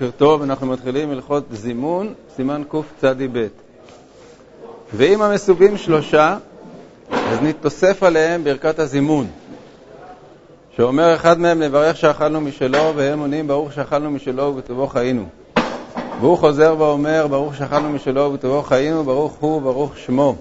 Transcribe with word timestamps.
בוקר 0.00 0.16
טוב, 0.16 0.42
אנחנו 0.42 0.66
מתחילים 0.66 1.10
הלכות 1.10 1.44
זימון, 1.50 2.14
סימן 2.36 2.62
קצ"ב. 2.68 3.46
ואם 4.94 5.22
המסובים 5.22 5.76
שלושה, 5.76 6.36
אז 7.10 7.38
נתוסף 7.42 8.02
עליהם 8.02 8.44
ברכת 8.44 8.78
הזימון, 8.78 9.26
שאומר 10.76 11.14
אחד 11.14 11.38
מהם 11.38 11.62
נברך 11.62 11.96
שאכלנו 11.96 12.40
משלו, 12.40 12.92
והם 12.96 13.18
עונים 13.18 13.48
ברוך 13.48 13.72
שאכלנו 13.72 14.10
משלו 14.10 14.42
ובטובו 14.42 14.86
חיינו. 14.86 15.24
והוא 16.20 16.38
חוזר 16.38 16.74
ואומר 16.78 17.26
ברוך 17.26 17.56
שאכלנו 17.56 17.90
משלו 17.90 18.20
ובטובו 18.20 18.62
חיינו, 18.62 19.04
ברוך 19.04 19.32
הוא 19.40 19.62
ברוך 19.62 19.98
שמו. 19.98 20.36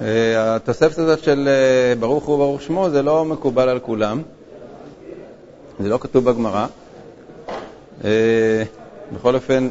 אה, 0.00 0.54
התוספת 0.56 0.98
הזאת 0.98 1.18
של 1.18 1.48
אה, 1.48 1.94
ברוך 2.00 2.24
הוא 2.24 2.38
ברוך 2.38 2.62
שמו 2.62 2.90
זה 2.90 3.02
לא 3.02 3.24
מקובל 3.24 3.68
על 3.68 3.78
כולם, 3.78 4.22
זה 5.80 5.88
לא 5.88 5.98
כתוב 6.00 6.24
בגמרא. 6.24 6.66
אה, 8.04 8.62
בכל 9.12 9.34
אופן, 9.34 9.68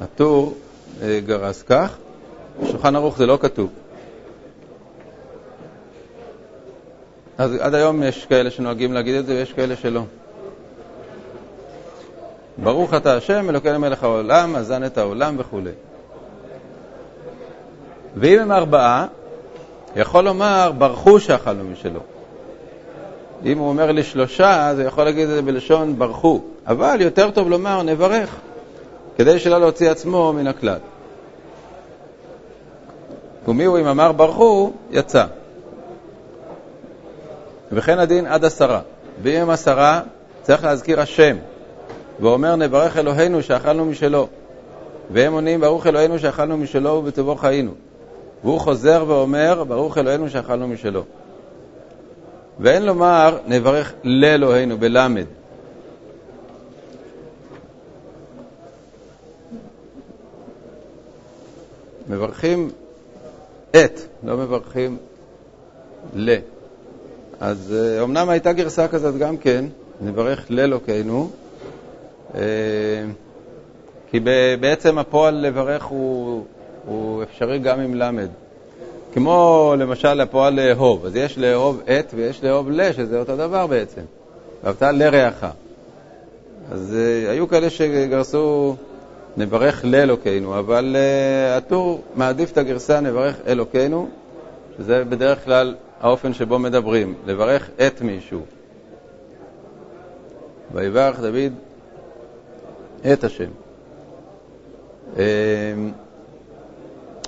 הטור 0.00 0.54
אה, 1.02 1.20
גרס 1.26 1.62
כך, 1.62 1.96
בשולחן 2.62 2.96
ערוך 2.96 3.18
זה 3.18 3.26
לא 3.26 3.38
כתוב. 3.40 3.70
אז 7.38 7.54
עד 7.60 7.74
היום 7.74 8.02
יש 8.02 8.26
כאלה 8.26 8.50
שנוהגים 8.50 8.92
להגיד 8.92 9.14
את 9.14 9.26
זה 9.26 9.32
ויש 9.34 9.52
כאלה 9.52 9.76
שלא. 9.76 10.02
ברוך 12.58 12.94
אתה 12.94 13.16
השם, 13.16 13.50
אלוקינו 13.50 13.78
מלך 13.78 14.02
העולם, 14.02 14.56
אזן 14.56 14.84
את 14.84 14.98
העולם 14.98 15.34
וכו'. 15.38 15.60
ואם 18.16 18.38
הם 18.38 18.52
ארבעה, 18.52 19.06
יכול 19.96 20.24
לומר, 20.24 20.72
ברכו 20.78 21.20
שאכלנו 21.20 21.64
משלו. 21.64 22.00
אם 23.44 23.58
הוא 23.58 23.68
אומר 23.68 23.92
לי 23.92 24.02
שלושה, 24.02 24.68
אז 24.68 24.78
הוא 24.78 24.86
יכול 24.86 25.04
להגיד 25.04 25.28
את 25.28 25.34
זה 25.34 25.42
בלשון 25.42 25.98
ברכו. 25.98 26.51
אבל 26.66 27.00
יותר 27.00 27.30
טוב 27.30 27.50
לומר 27.50 27.82
נברך, 27.82 28.36
כדי 29.16 29.38
שלא 29.38 29.60
להוציא 29.60 29.90
עצמו 29.90 30.32
מן 30.32 30.46
הכלל. 30.46 30.78
ומי 33.48 33.64
הוא 33.64 33.78
אם 33.78 33.86
אמר 33.86 34.12
ברכו, 34.12 34.72
יצא. 34.90 35.24
וכן 37.72 37.98
הדין 37.98 38.26
עד 38.26 38.44
עשרה. 38.44 38.80
ואם 39.22 39.50
עשרה, 39.50 40.00
צריך 40.42 40.64
להזכיר 40.64 41.00
השם. 41.00 41.36
ואומר 42.20 42.56
נברך 42.56 42.96
אלוהינו 42.96 43.42
שאכלנו 43.42 43.84
משלו. 43.84 44.28
והם 45.10 45.32
עונים 45.32 45.60
ברוך 45.60 45.86
אלוהינו 45.86 46.18
שאכלנו 46.18 46.56
משלו 46.56 46.90
ובטובו 46.90 47.36
חיינו. 47.36 47.72
והוא 48.44 48.60
חוזר 48.60 49.04
ואומר 49.06 49.64
ברוך 49.64 49.98
אלוהינו 49.98 50.30
שאכלנו 50.30 50.68
משלו. 50.68 51.04
ואין 52.60 52.86
לומר 52.86 53.38
נברך 53.46 53.92
לאלוהינו 54.04 54.78
בלמד. 54.78 55.24
מברכים 62.08 62.70
את, 63.70 64.00
לא 64.24 64.36
מברכים 64.36 64.96
ל. 66.14 66.36
אז 67.40 67.74
אה, 67.76 68.00
הייתה 68.28 68.52
גרסה 68.52 68.88
כזאת 68.88 69.16
גם 69.16 69.36
כן, 69.36 69.64
נברך 70.00 70.46
לאלוקינו, 70.50 71.30
אה, 72.34 72.40
כי 74.10 74.20
בעצם 74.60 74.98
הפועל 74.98 75.34
לברך 75.34 75.84
הוא, 75.84 76.44
הוא 76.86 77.22
אפשרי 77.22 77.58
גם 77.58 77.80
עם 77.80 77.94
למד. 77.94 78.28
כמו 79.12 79.74
למשל 79.78 80.20
הפועל 80.20 80.54
לאהוב, 80.54 81.06
אז 81.06 81.16
יש 81.16 81.38
לאהוב 81.38 81.80
את 81.98 82.14
ויש 82.16 82.44
לאהוב 82.44 82.70
ל, 82.70 82.92
שזה 82.92 83.18
אותו 83.18 83.36
דבר 83.36 83.66
בעצם. 83.66 84.00
ואהבת 84.64 84.82
לרעך. 84.82 85.46
אז 86.70 86.96
uh, 86.96 87.30
היו 87.30 87.48
כאלה 87.48 87.70
שגרסו 87.70 88.76
נברך 89.36 89.84
לאלוקינו, 89.84 90.58
אבל 90.58 90.96
uh, 90.96 91.58
הטור 91.58 92.02
מעדיף 92.14 92.52
את 92.52 92.58
הגרסה 92.58 93.00
נברך 93.00 93.36
אלוקינו, 93.46 94.08
שזה 94.78 95.04
בדרך 95.04 95.44
כלל 95.44 95.74
האופן 96.00 96.34
שבו 96.34 96.58
מדברים, 96.58 97.14
לברך 97.26 97.70
את 97.86 98.00
מישהו. 98.00 98.40
ויברך 100.72 101.20
דוד 101.20 101.52
את 103.12 103.24
השם. 103.24 103.50
Uh, 105.14 105.18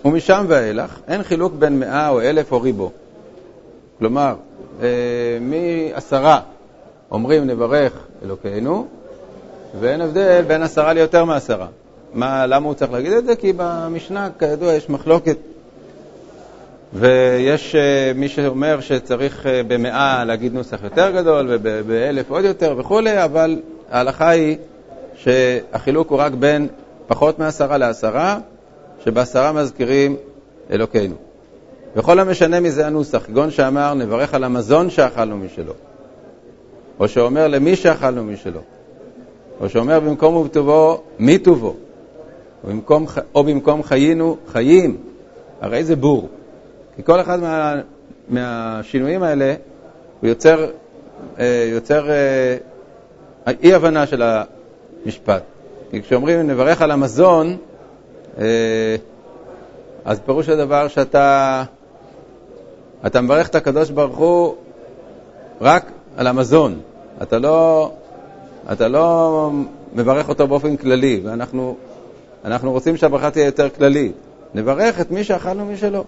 ומשם 0.05 0.45
ואילך 0.49 1.01
אין 1.09 1.23
חילוק 1.23 1.53
בין 1.53 1.81
מאה 1.81 2.09
או 2.09 2.21
אלף 2.21 2.53
או 2.53 2.63
ריבו. 2.63 2.91
כלומר, 3.99 4.35
אה, 4.83 5.39
מעשרה 5.41 6.41
אומרים 7.11 7.47
נברך 7.47 7.93
אלוקינו, 8.25 8.87
ואין 9.81 10.01
הבדל 10.01 10.43
בין 10.47 10.63
עשרה 10.63 10.93
ליותר 10.93 11.25
מעשרה. 11.25 11.67
מה, 12.15 12.47
למה 12.47 12.67
הוא 12.67 12.75
צריך 12.75 12.93
להגיד 12.93 13.13
את 13.13 13.27
זה? 13.27 13.37
כי 13.37 13.53
במשנה, 13.57 14.29
כידוע, 14.39 14.73
יש 14.73 14.91
מחלוקת. 14.91 15.37
ויש 16.95 17.75
אה, 17.75 18.13
מי 18.15 18.29
שאומר 18.29 18.81
שצריך 18.81 19.47
אה, 19.47 19.63
במאה 19.69 20.25
להגיד 20.25 20.55
נוסח 20.55 20.79
יותר 20.85 21.11
גדול 21.11 21.49
ובאלף 21.51 22.31
עוד 22.31 22.45
יותר 22.45 22.75
וכולי, 22.79 23.25
אבל 23.25 23.61
ההלכה 23.91 24.29
היא 24.29 24.57
שהחילוק 25.17 26.11
הוא 26.11 26.19
רק 26.19 26.33
בין 26.33 26.69
פחות 27.07 27.39
מעשרה 27.39 27.79
לעשרה, 27.79 28.39
שבעשרה 29.05 29.53
מזכירים 29.53 30.17
אלוקינו. 30.71 31.15
וכל 31.97 32.21
המשנה 32.21 32.61
מזה 32.61 32.87
הנוסח, 32.87 33.23
כגון 33.27 33.51
שאמר, 33.51 33.95
נברך 33.95 34.35
על 34.35 34.45
המזון 34.45 34.91
שאכלנו 34.91 35.37
משלו, 35.37 35.73
או 37.01 37.09
שאומר 37.09 37.49
למי 37.49 37.77
שאכלנו 37.77 38.25
משלו, 38.25 38.61
או 39.61 39.69
שאומר 39.69 40.01
במקום 40.01 40.35
ובטובו, 40.35 41.03
מי 41.19 41.39
טובו, 41.39 41.75
או 42.65 42.69
במקום, 42.69 43.07
או 43.35 43.45
במקום 43.45 43.83
חיינו, 43.83 44.37
חיים, 44.47 44.97
הרי 45.61 45.85
זה 45.85 45.97
בור. 45.97 46.29
כי 46.97 47.03
כל 47.03 47.21
אחד 47.21 47.41
מה, 47.41 47.75
מהשינויים 48.29 49.23
האלה 49.23 49.55
הוא 50.21 50.29
יוצר, 50.29 50.71
אה, 51.39 51.69
יוצר 51.73 52.11
אה, 52.11 52.57
אי-הבנה 53.63 54.07
של 54.07 54.23
המשפט. 54.23 55.43
כי 55.91 56.03
כשאומרים 56.03 56.47
נברך 56.47 56.83
על 56.83 56.91
המזון, 56.91 57.57
אה, 58.39 58.97
אז 60.05 60.21
פירוש 60.21 60.49
הדבר 60.49 60.89
שאתה 60.89 61.65
אתה 63.07 63.21
מברך 63.21 63.49
את 63.49 63.55
הקדוש 63.55 63.91
ברוך 63.91 64.17
הוא 64.17 64.55
רק 65.61 65.91
על 66.17 66.27
המזון. 66.27 66.81
אתה 67.23 67.39
לא, 67.39 67.91
אתה 68.73 68.89
לא 68.89 69.51
מברך 69.95 70.29
אותו 70.29 70.49
באופן 70.49 70.77
כללי, 70.77 71.21
ואנחנו 71.25 71.77
אנחנו 72.45 72.73
רוצים 72.73 72.97
שהברכה 72.97 73.31
תהיה 73.31 73.45
יותר 73.45 73.69
כללית. 73.69 74.13
נברך 74.55 75.01
את 75.01 75.11
מי 75.11 75.25
שאכלנו 75.25 75.65
משלו. 75.67 76.05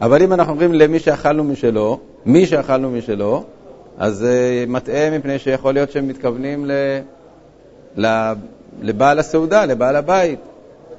אבל 0.00 0.22
אם 0.22 0.32
אנחנו 0.32 0.52
אומרים 0.52 0.74
למי 0.74 0.98
שאכלנו 0.98 1.44
משלו, 1.44 1.98
מי 2.26 2.46
שאכלנו 2.46 2.90
משלו, 2.90 3.44
אז 3.98 4.16
זה 4.16 4.64
מטעה 4.68 5.10
מפני 5.18 5.38
שיכול 5.38 5.74
להיות 5.74 5.90
שהם 5.90 6.08
מתכוונים 6.08 6.66
ל, 6.66 6.72
ל, 7.96 8.32
לבעל 8.82 9.18
הסעודה, 9.18 9.64
לבעל 9.64 9.96
הבית. 9.96 10.38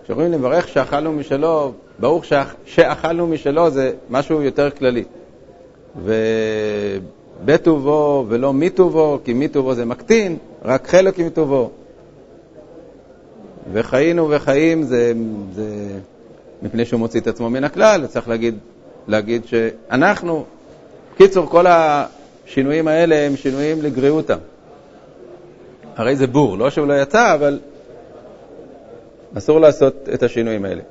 כשאומרים 0.03 0.31
לברך 0.31 0.68
שאכלנו 0.68 1.13
משלו, 1.13 1.72
ברוך 2.00 2.25
שאכלנו 2.66 3.28
משלו 3.28 3.69
זה 3.69 3.91
משהו 4.09 4.41
יותר 4.41 4.69
כללי. 4.69 5.03
ובטובו 7.44 8.25
ולא 8.29 8.53
מטובו, 8.53 9.19
כי 9.23 9.34
מטובו 9.34 9.73
זה 9.73 9.85
מקטין, 9.85 10.38
רק 10.66 10.88
חלק 10.88 11.19
מטובו. 11.19 11.69
וחיינו 13.74 14.30
וחיים 14.30 14.84
זה, 14.84 15.13
זה 15.56 15.66
מפני 16.62 16.85
שהוא 16.85 17.00
מוציא 17.00 17.19
את 17.19 17.28
עצמו 17.28 17.50
מן 17.50 17.63
הכלל, 17.63 18.07
צריך 18.07 18.28
להגיד, 18.28 18.56
להגיד 19.07 19.46
שאנחנו, 19.46 20.46
קיצור, 21.18 21.46
כל 21.46 21.66
השינויים 21.68 22.88
האלה 22.88 23.16
הם 23.16 23.35
שינויים 23.35 23.81
לגריעותם. 23.81 24.38
הרי 25.96 26.16
זה 26.16 26.28
בור, 26.28 26.57
לא 26.57 26.69
שהוא 26.69 26.88
לא 26.88 27.02
יצא, 27.02 27.34
אבל 27.34 27.60
אסור 29.38 29.60
לעשות 29.60 30.10
את 30.13 30.24
השינויים 30.24 30.65
האלה. 30.65 30.81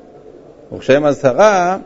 וכשהם 0.72 1.04
אזהרה, 1.04 1.78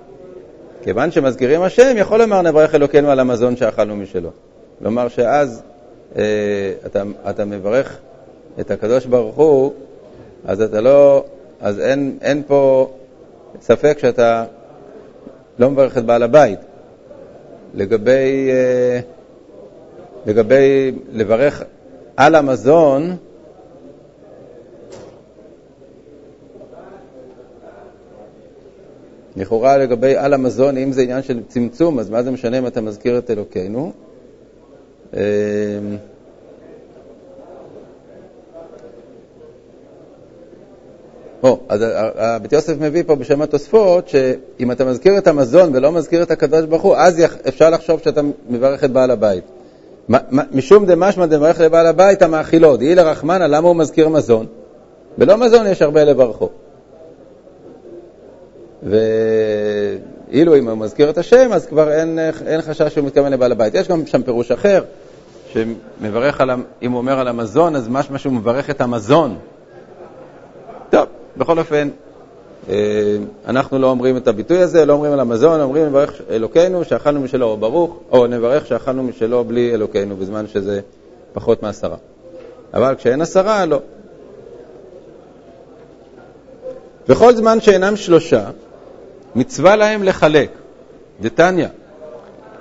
כיוון 0.82 1.10
שמזכירים 1.10 1.62
השם, 1.62 1.94
יכול 1.96 2.18
לומר 2.18 2.42
נברך 2.42 2.74
אלוקינו 2.74 3.10
על 3.10 3.20
המזון 3.20 3.56
שאכלנו 3.56 3.96
משלו. 3.96 4.30
כלומר 4.78 5.08
שאז 5.08 5.62
אה, 6.16 6.22
אתה, 6.86 7.02
אתה 7.30 7.44
מברך 7.44 7.98
את 8.60 8.70
הקדוש 8.70 9.06
ברוך 9.06 9.36
הוא, 9.36 9.72
אז 10.44 10.60
אתה 10.60 10.80
לא, 10.80 11.24
אז 11.60 11.80
אין, 11.80 12.18
אין 12.20 12.42
פה 12.46 12.90
ספק 13.60 13.98
שאתה 13.98 14.44
לא 15.58 15.70
מברך 15.70 15.98
את 15.98 16.04
בעל 16.04 16.22
הבית. 16.22 16.58
לגבי, 17.74 18.50
אה, 18.50 19.00
לגבי 20.26 20.92
לברך 21.12 21.62
על 22.16 22.34
המזון, 22.34 23.16
לכאורה 29.36 29.76
לגבי 29.76 30.16
על 30.16 30.34
המזון, 30.34 30.76
אם 30.76 30.92
זה 30.92 31.02
עניין 31.02 31.22
של 31.22 31.40
צמצום, 31.48 31.98
אז 31.98 32.10
מה 32.10 32.22
זה 32.22 32.30
משנה 32.30 32.58
אם 32.58 32.66
אתה 32.66 32.80
מזכיר 32.80 33.18
את 33.18 33.30
אלוקינו? 33.30 33.92
או, 41.42 41.60
אז 41.68 41.84
בית 42.42 42.52
יוסף 42.52 42.74
מביא 42.80 43.02
פה 43.06 43.14
בשם 43.14 43.42
התוספות, 43.42 44.08
שאם 44.08 44.70
אתה 44.70 44.84
מזכיר 44.84 45.18
את 45.18 45.26
המזון 45.26 45.70
ולא 45.74 45.92
מזכיר 45.92 46.22
את 46.22 46.30
הקדוש 46.30 46.64
ברוך 46.64 46.82
הוא, 46.82 46.96
אז 46.96 47.22
אפשר 47.48 47.70
לחשוב 47.70 48.00
שאתה 48.04 48.20
מברך 48.48 48.84
את 48.84 48.90
בעל 48.90 49.10
הבית. 49.10 49.44
משום 50.52 50.86
דמשמע 50.86 51.26
דמברך 51.26 51.60
לבעל 51.60 51.86
הבית 51.86 52.22
המאכילות, 52.22 52.78
דהי 52.78 52.94
לרחמנא, 52.94 53.44
למה 53.44 53.68
הוא 53.68 53.76
מזכיר 53.76 54.08
מזון? 54.08 54.46
בלא 55.18 55.36
מזון 55.36 55.66
יש 55.66 55.82
הרבה 55.82 56.04
לברכו. 56.04 56.48
ואילו 58.82 60.56
אם 60.56 60.68
הוא 60.68 60.78
מזכיר 60.78 61.10
את 61.10 61.18
השם, 61.18 61.52
אז 61.52 61.66
כבר 61.66 61.92
אין, 61.92 62.18
אין 62.46 62.62
חשש 62.62 62.94
שהוא 62.94 63.06
מתכוון 63.06 63.32
לבעל 63.32 63.52
הבית. 63.52 63.74
יש 63.74 63.88
גם 63.88 64.06
שם 64.06 64.22
פירוש 64.22 64.50
אחר, 64.50 64.84
שמברך 65.52 66.40
על, 66.40 66.50
אם 66.82 66.92
הוא 66.92 66.98
אומר 66.98 67.18
על 67.18 67.28
המזון, 67.28 67.76
אז 67.76 67.88
משמע 67.88 68.18
שהוא 68.18 68.32
מברך 68.32 68.70
את 68.70 68.80
המזון. 68.80 69.36
טוב, 70.90 71.06
בכל 71.36 71.58
אופן, 71.58 71.88
אה, 72.68 73.16
אנחנו 73.46 73.78
לא 73.78 73.90
אומרים 73.90 74.16
את 74.16 74.28
הביטוי 74.28 74.58
הזה, 74.58 74.84
לא 74.84 74.92
אומרים 74.92 75.12
על 75.12 75.20
המזון, 75.20 75.60
אומרים 75.60 75.86
נברך 75.86 76.20
אלוקינו 76.30 76.84
שאכלנו 76.84 77.20
משלו 77.20 77.56
ברוך, 77.56 78.00
או 78.10 78.26
נברך 78.26 78.66
שאכלנו 78.66 79.02
משלו 79.02 79.44
בלי 79.44 79.74
אלוקינו, 79.74 80.16
בזמן 80.16 80.46
שזה 80.46 80.80
פחות 81.32 81.62
מעשרה. 81.62 81.96
אבל 82.74 82.94
כשאין 82.94 83.20
עשרה, 83.20 83.66
לא. 83.66 83.80
בכל 87.08 87.34
זמן 87.34 87.60
שאינם 87.60 87.96
שלושה, 87.96 88.50
מצווה 89.34 89.76
להם 89.76 90.02
לחלק. 90.02 90.50
דתניא, 91.20 91.68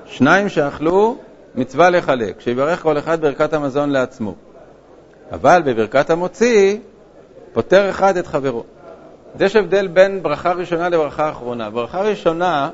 שניים 0.05 0.49
שאכלו, 0.49 1.15
מצווה 1.55 1.89
לחלק, 1.89 2.41
שיברך 2.41 2.81
כל 2.81 2.97
אחד 2.97 3.21
ברכת 3.21 3.53
המזון 3.53 3.89
לעצמו. 3.89 4.35
אבל 5.31 5.61
בברכת 5.65 6.09
המוציא, 6.09 6.77
פותר 7.53 7.89
אחד 7.89 8.17
את 8.17 8.27
חברו. 8.27 8.63
אז 9.35 9.41
יש 9.41 9.55
הבדל 9.55 9.87
בין 9.87 10.23
ברכה 10.23 10.51
ראשונה 10.51 10.89
לברכה 10.89 11.29
אחרונה. 11.29 11.69
ברכה 11.69 12.01
ראשונה, 12.01 12.69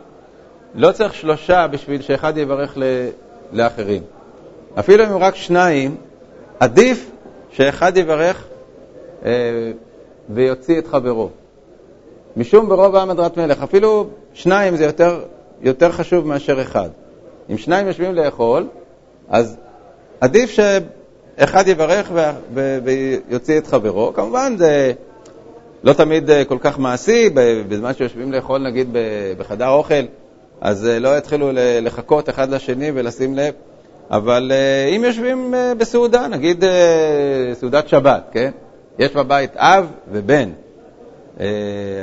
לא 0.76 0.92
צריך 0.92 1.14
שלושה 1.14 1.68
בשביל 1.68 2.02
שאחד 2.02 2.38
יברך 2.38 2.78
לאחרים. 3.52 4.04
אפילו 4.80 5.06
אם 5.06 5.18
רק 5.18 5.36
שניים, 5.36 5.96
עדיף 6.60 7.12
שאחד 7.52 7.98
יברך 7.98 8.48
אה, 9.26 9.32
ויוציא 10.30 10.80
את 10.80 10.88
חברו. 10.88 11.30
משום 12.38 12.70
ברוב 12.70 12.96
העם 12.96 13.10
הדרת 13.10 13.38
מלך. 13.38 13.64
אפילו 13.64 14.08
שניים 14.34 14.76
זה 14.76 14.86
יותר, 14.86 15.20
יותר 15.62 15.92
חשוב 15.92 16.28
מאשר 16.28 16.62
אחד. 16.62 16.90
אם 17.50 17.58
שניים 17.58 17.88
יושבים 17.88 18.16
לאכול, 18.16 18.68
אז 19.30 19.58
עדיף 20.22 20.50
שאחד 21.40 21.68
יברך 21.68 22.12
ויוציא 22.84 23.58
את 23.58 23.68
חברו. 23.68 24.14
כמובן, 24.14 24.56
זה 24.58 24.94
לא 25.84 25.94
תמיד 25.94 26.30
אה, 26.30 26.46
כל 26.46 26.58
כך 26.62 26.80
מעשי, 26.80 27.30
בזמן 27.68 27.94
שיושבים 27.94 28.32
לאכול, 28.32 28.62
נגיד, 28.62 28.96
בחדר 29.38 29.70
אוכל, 29.70 29.94
אז 30.62 30.88
אה, 30.88 31.00
לא 31.00 31.18
יתחילו 31.18 31.50
לחכות 31.82 32.30
אחד 32.30 32.50
לשני 32.50 32.92
ולשים 32.94 33.36
לב. 33.36 33.54
אבל 34.12 34.52
אה, 34.54 34.96
אם 34.96 35.04
יושבים 35.04 35.54
בסעודה, 35.78 36.28
נגיד 36.28 36.64
סעודת 37.54 37.88
שבת, 37.88 38.30
כן? 38.32 38.52
יש 39.00 39.14
בבית 39.14 39.58
אב 39.58 39.88
ובן, 40.12 40.50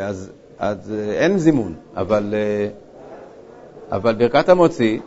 אז, 0.02 0.30
אז 0.58 0.94
אין 1.12 1.38
זימון, 1.38 1.74
אבל, 1.96 2.34
אבל 3.92 4.14
ברכת 4.14 4.48
המוציא, 4.48 4.98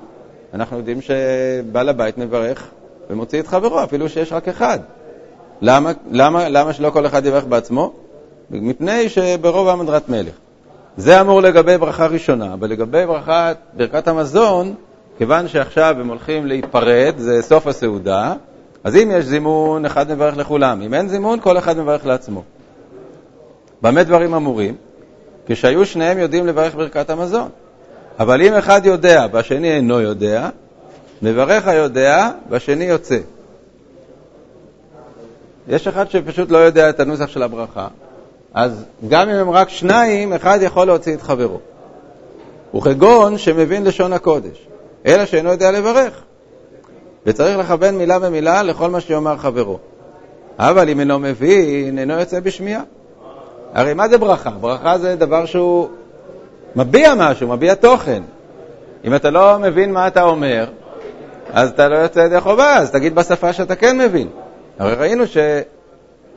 אנחנו 0.53 0.77
יודעים 0.77 0.99
שבעל 1.01 1.89
הבית 1.89 2.17
מברך 2.17 2.71
ומוציא 3.09 3.39
את 3.39 3.47
חברו, 3.47 3.83
אפילו 3.83 4.09
שיש 4.09 4.33
רק 4.33 4.47
אחד. 4.47 4.79
למה, 5.61 5.91
למה, 6.11 6.49
למה 6.49 6.73
שלא 6.73 6.89
כל 6.89 7.05
אחד 7.05 7.25
יברך 7.25 7.45
בעצמו? 7.45 7.93
מפני 8.51 9.09
שברוב 9.09 9.67
העם 9.67 9.81
הדרת 9.81 10.09
מלך. 10.09 10.33
זה 10.97 11.21
אמור 11.21 11.41
לגבי 11.41 11.77
ברכה 11.77 12.07
ראשונה, 12.07 12.53
אבל 12.53 12.69
לגבי 12.69 13.05
ברכת, 13.05 13.57
ברכת 13.73 14.07
המזון, 14.07 14.73
כיוון 15.17 15.47
שעכשיו 15.47 15.95
הם 15.99 16.07
הולכים 16.07 16.45
להיפרד, 16.45 17.13
זה 17.17 17.41
סוף 17.41 17.67
הסעודה, 17.67 18.33
אז 18.83 18.95
אם 18.95 19.11
יש 19.13 19.25
זימון, 19.25 19.85
אחד 19.85 20.11
מברך 20.11 20.37
לכולם. 20.37 20.81
אם 20.81 20.93
אין 20.93 21.07
זימון, 21.07 21.39
כל 21.39 21.57
אחד 21.57 21.77
מברך 21.77 22.05
לעצמו. 22.05 22.43
במה 23.81 24.03
דברים 24.03 24.33
אמורים? 24.33 24.75
כשהיו 25.45 25.85
שניהם 25.85 26.17
יודעים 26.17 26.47
לברך 26.47 26.75
ברכת 26.75 27.09
המזון. 27.09 27.49
אבל 28.19 28.41
אם 28.41 28.53
אחד 28.53 28.81
יודע 28.85 29.25
והשני 29.31 29.71
אינו 29.71 30.01
יודע, 30.01 30.49
מברך 31.21 31.67
היודע 31.67 32.29
והשני 32.49 32.83
יוצא. 32.83 33.19
יש 35.67 35.87
אחד 35.87 36.09
שפשוט 36.09 36.51
לא 36.51 36.57
יודע 36.57 36.89
את 36.89 36.99
הנוסח 36.99 37.27
של 37.27 37.43
הברכה, 37.43 37.87
אז 38.53 38.85
גם 39.07 39.29
אם 39.29 39.35
הם 39.35 39.49
רק 39.49 39.69
שניים, 39.69 40.33
אחד 40.33 40.59
יכול 40.61 40.87
להוציא 40.87 41.13
את 41.13 41.21
חברו. 41.21 41.59
וכגון 42.75 43.37
שמבין 43.37 43.83
לשון 43.83 44.13
הקודש, 44.13 44.67
אלא 45.05 45.25
שאינו 45.25 45.49
יודע 45.49 45.71
לברך. 45.71 46.21
וצריך 47.25 47.57
לכוון 47.57 47.95
מילה 47.95 48.19
במילה 48.19 48.63
לכל 48.63 48.89
מה 48.89 49.01
שיאמר 49.01 49.37
חברו. 49.37 49.79
אבל 50.59 50.89
אם 50.89 50.99
אינו 50.99 51.19
מבין, 51.19 51.99
אינו 51.99 52.13
יוצא 52.13 52.39
בשמיעה. 52.39 52.81
הרי 53.73 53.93
מה 53.93 54.09
זה 54.09 54.17
ברכה? 54.17 54.49
ברכה 54.49 54.97
זה 54.97 55.15
דבר 55.15 55.45
שהוא 55.45 55.87
מביע 56.75 57.13
משהו, 57.17 57.47
מביע 57.47 57.75
תוכן. 57.75 58.23
אם 59.05 59.15
אתה 59.15 59.29
לא 59.29 59.59
מבין 59.59 59.93
מה 59.93 60.07
אתה 60.07 60.23
אומר, 60.23 60.65
אז 61.53 61.69
אתה 61.69 61.87
לא 61.87 61.95
יוצא 61.95 62.19
ידי 62.19 62.41
חובה, 62.41 62.77
אז 62.77 62.91
תגיד 62.91 63.15
בשפה 63.15 63.53
שאתה 63.53 63.75
כן 63.75 63.97
מבין. 63.97 64.27
הרי 64.79 64.93
ראינו 64.93 65.27
ש... 65.27 65.37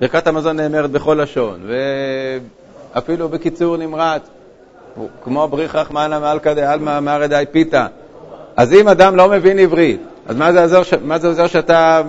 ברכת 0.01 0.27
המזון 0.27 0.57
נאמרת 0.57 0.91
בכל 0.91 1.19
לשון, 1.23 1.61
ואפילו 2.95 3.29
בקיצור 3.29 3.77
נמרץ, 3.77 4.23
כמו 5.25 5.49
בריחך 5.49 5.91
מענה 5.91 6.19
מלכה 6.19 6.55
דעלמא 6.55 7.01
מארא 7.01 7.27
דאי 7.27 7.47
פיתא. 7.51 7.87
אז 8.57 8.73
אם 8.73 8.89
אדם 8.89 9.17
לא 9.17 9.29
מבין 9.29 9.59
עברית, 9.59 10.01
אז 10.27 10.37
מה 10.37 10.53
זה 10.53 10.63
עוזר, 10.63 10.81
מה 11.03 11.19
זה 11.19 11.29
עוזר 11.29 11.47
שאתה 11.47 12.03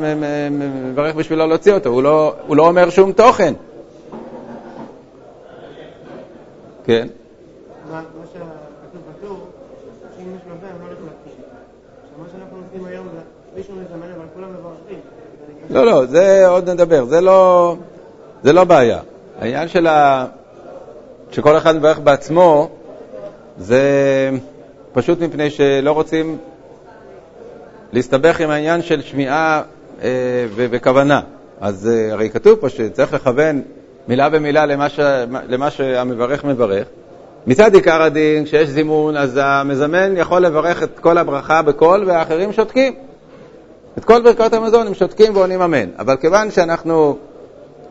מברך 0.51 1.15
בשבילו 1.15 1.47
להוציא 1.47 1.73
אותו? 1.73 1.89
הוא 1.89 2.03
לא, 2.03 2.35
הוא 2.47 2.55
לא 2.55 2.67
אומר 2.67 2.89
שום 2.89 3.11
תוכן. 3.11 3.53
כן? 6.83 7.07
מה 7.91 8.01
שכתוב 8.33 9.01
בטור, 9.09 9.47
שאם 10.17 10.35
יש 10.35 10.41
לו 10.49 10.55
בן, 10.61 10.67
לא 10.81 10.85
הולך 10.85 10.99
להקשיב. 10.99 11.43
מה 12.17 12.25
שאנחנו 12.31 12.57
עושים 12.67 12.87
היום 12.87 13.07
זה, 13.13 13.21
מישהו 13.55 13.73
מזמן, 13.73 14.07
אבל 14.17 14.25
כולם 14.33 14.49
מברכים. 14.49 14.99
לא, 15.71 15.85
לא, 15.85 16.05
זה 16.05 16.47
עוד 16.47 16.69
נדבר, 16.69 17.05
זה 17.05 17.21
לא, 17.21 17.75
זה 18.43 18.53
לא 18.53 18.63
בעיה. 18.63 18.99
העניין 19.39 19.67
של 19.67 19.87
ה... 19.87 20.25
שכל 21.31 21.57
אחד 21.57 21.75
מברך 21.75 21.99
בעצמו, 21.99 22.69
זה 23.57 23.81
פשוט 24.93 25.19
מפני 25.21 25.49
שלא 25.49 25.91
רוצים 25.91 26.37
להסתבך 27.91 28.41
עם 28.41 28.49
העניין 28.49 28.81
של 28.81 29.01
שמיעה 29.01 29.61
אה, 30.03 30.09
וכוונה. 30.55 31.21
אז 31.61 31.89
אה, 31.93 32.13
הרי 32.13 32.29
כתוב 32.29 32.59
פה 32.59 32.69
שצריך 32.69 33.13
לכוון 33.13 33.61
מילה 34.07 34.29
במילה 34.29 34.65
למה, 34.65 34.89
ש... 34.89 34.99
למה 35.47 35.71
שהמברך 35.71 36.43
מברך. 36.45 36.87
מצד 37.47 37.75
עיקר 37.75 38.01
הדין, 38.01 38.45
כשיש 38.45 38.69
זימון, 38.69 39.17
אז 39.17 39.39
המזמן 39.43 40.17
יכול 40.17 40.41
לברך 40.41 40.83
את 40.83 40.99
כל 40.99 41.17
הברכה 41.17 41.61
בקול 41.61 42.03
והאחרים 42.07 42.53
שותקים. 42.53 43.10
את 43.97 44.05
כל 44.05 44.21
ברכות 44.21 44.53
המזון 44.53 44.87
הם 44.87 44.93
שותקים 44.93 45.35
ועונים 45.35 45.61
אמן. 45.61 45.89
אבל 45.99 46.17
כיוון 46.17 46.51
שאנחנו 46.51 47.17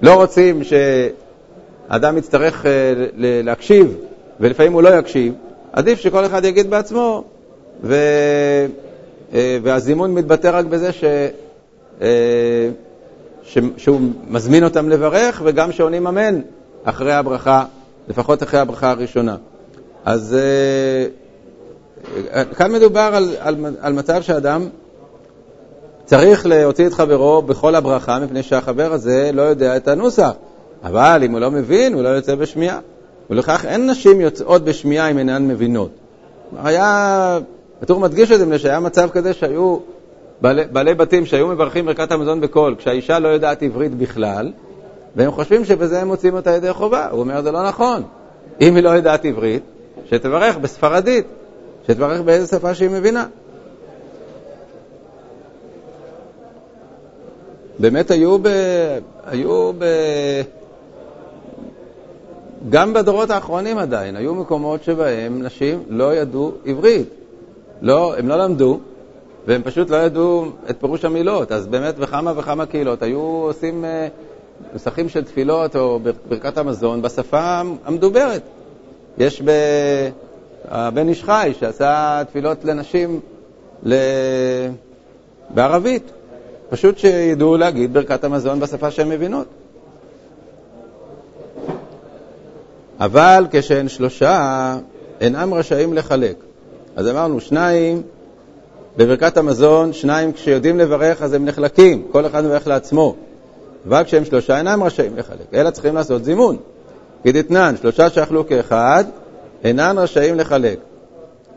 לא 0.02 0.14
רוצים 0.14 0.62
שאדם 0.64 2.18
יצטרך 2.18 2.66
אה, 2.66 2.70
להקשיב, 3.16 3.96
ולפעמים 4.40 4.72
הוא 4.72 4.82
לא 4.82 4.98
יקשיב, 4.98 5.34
עדיף 5.72 5.98
שכל 6.00 6.26
אחד 6.26 6.44
יגיד 6.44 6.70
בעצמו, 6.70 7.24
ו... 7.82 7.94
אה, 9.34 9.58
והזימון 9.62 10.14
מתבטא 10.14 10.50
רק 10.52 10.64
בזה 10.64 10.92
ש... 10.92 11.04
אה, 12.02 12.68
ש... 13.42 13.58
שהוא 13.76 14.00
מזמין 14.28 14.64
אותם 14.64 14.88
לברך, 14.88 15.42
וגם 15.44 15.72
שעונים 15.72 16.06
אמן 16.06 16.40
אחרי 16.84 17.12
הברכה, 17.12 17.64
לפחות 18.08 18.42
אחרי 18.42 18.60
הברכה 18.60 18.90
הראשונה. 18.90 19.36
אז 20.04 20.36
כאן 22.56 22.72
מדובר 22.72 23.10
על, 23.14 23.34
על, 23.40 23.56
על 23.80 23.92
מצב 23.92 24.22
שאדם 24.22 24.68
צריך 26.10 26.46
להוציא 26.46 26.86
את 26.86 26.92
חברו 26.92 27.42
בכל 27.42 27.74
הברכה, 27.74 28.18
מפני 28.18 28.42
שהחבר 28.42 28.92
הזה 28.92 29.30
לא 29.32 29.42
יודע 29.42 29.76
את 29.76 29.88
הנוסח. 29.88 30.30
אבל 30.84 31.22
אם 31.24 31.32
הוא 31.32 31.40
לא 31.40 31.50
מבין, 31.50 31.94
הוא 31.94 32.02
לא 32.02 32.08
יוצא 32.08 32.34
בשמיעה. 32.34 32.78
ולכך 33.30 33.64
אין 33.64 33.90
נשים 33.90 34.20
יוצאות 34.20 34.64
בשמיעה 34.64 35.10
אם 35.10 35.18
אינן 35.18 35.48
מבינות. 35.48 35.90
היה, 36.62 37.38
הטור 37.82 38.00
מדגיש 38.00 38.32
את 38.32 38.38
זה, 38.38 38.46
מפני 38.46 38.58
שהיה 38.58 38.80
מצב 38.80 39.10
כזה 39.10 39.34
שהיו 39.34 39.78
בעלי, 40.40 40.64
בעלי 40.72 40.94
בתים 40.94 41.26
שהיו 41.26 41.46
מברכים 41.46 41.86
ברכת 41.86 42.12
המזון 42.12 42.40
בקול, 42.40 42.74
כשהאישה 42.78 43.18
לא 43.18 43.28
יודעת 43.28 43.62
עברית 43.62 43.94
בכלל, 43.94 44.52
והם 45.16 45.30
חושבים 45.30 45.64
שבזה 45.64 46.00
הם 46.00 46.08
מוצאים 46.08 46.34
אותה 46.34 46.50
ידי 46.50 46.72
חובה. 46.72 47.08
הוא 47.10 47.20
אומר, 47.20 47.42
זה 47.42 47.52
לא 47.52 47.68
נכון. 47.68 48.02
אם 48.60 48.76
היא 48.76 48.84
לא 48.84 48.90
יודעת 48.90 49.24
עברית, 49.24 49.62
שתברך 50.10 50.56
בספרדית, 50.56 51.26
שתברך 51.86 52.20
באיזה 52.20 52.46
שפה 52.46 52.74
שהיא 52.74 52.90
מבינה. 52.90 53.26
באמת 57.80 58.10
היו 58.10 58.38
ב... 58.38 58.48
היו 59.26 59.72
ב... 59.78 59.84
גם 62.70 62.92
בדורות 62.92 63.30
האחרונים 63.30 63.78
עדיין, 63.78 64.16
היו 64.16 64.34
מקומות 64.34 64.84
שבהם 64.84 65.42
נשים 65.42 65.82
לא 65.88 66.14
ידעו 66.14 66.52
עברית. 66.66 67.08
לא, 67.82 68.18
הם 68.18 68.28
לא 68.28 68.36
למדו, 68.36 68.80
והם 69.46 69.62
פשוט 69.62 69.90
לא 69.90 69.96
ידעו 69.96 70.46
את 70.70 70.80
פירוש 70.80 71.04
המילות. 71.04 71.52
אז 71.52 71.66
באמת 71.66 71.98
בכמה 71.98 72.32
וכמה 72.36 72.66
קהילות 72.66 73.02
היו 73.02 73.20
עושים 73.20 73.84
אה, 73.84 74.08
נוסחים 74.72 75.08
של 75.08 75.24
תפילות 75.24 75.76
או 75.76 76.00
ברכת 76.28 76.58
המזון 76.58 77.02
בשפה 77.02 77.60
המדוברת. 77.84 78.42
יש 79.18 79.42
ב... 79.42 79.50
הבן 80.68 81.08
איש 81.08 81.24
חי 81.24 81.52
שעשה 81.60 82.22
תפילות 82.28 82.64
לנשים 82.64 83.20
ל... 83.82 83.94
בערבית. 85.54 86.12
פשוט 86.70 86.98
שידעו 86.98 87.56
להגיד 87.56 87.94
ברכת 87.94 88.24
המזון 88.24 88.60
בשפה 88.60 88.90
שהן 88.90 89.08
מבינות. 89.08 89.46
אבל 93.00 93.46
כשהן 93.50 93.88
שלושה, 93.88 94.76
אינם 95.20 95.54
רשאים 95.54 95.94
לחלק. 95.94 96.36
אז 96.96 97.08
אמרנו, 97.08 97.40
שניים 97.40 98.02
בברכת 98.96 99.36
המזון, 99.36 99.92
שניים 99.92 100.32
כשיודעים 100.32 100.78
לברך 100.78 101.22
אז 101.22 101.32
הם 101.34 101.44
נחלקים, 101.44 102.02
כל 102.12 102.26
אחד 102.26 102.44
מברך 102.44 102.66
לעצמו. 102.66 103.16
אבל 103.88 104.04
כשהם 104.04 104.24
שלושה 104.24 104.58
אינם 104.58 104.82
רשאים 104.82 105.16
לחלק, 105.16 105.54
אלא 105.54 105.70
צריכים 105.70 105.94
לעשות 105.94 106.24
זימון. 106.24 106.56
כדתנן, 107.24 107.74
שלושה 107.80 108.10
שאכלו 108.10 108.46
כאחד, 108.46 109.04
אינן 109.64 109.98
רשאים 109.98 110.34
לחלק. 110.34 110.78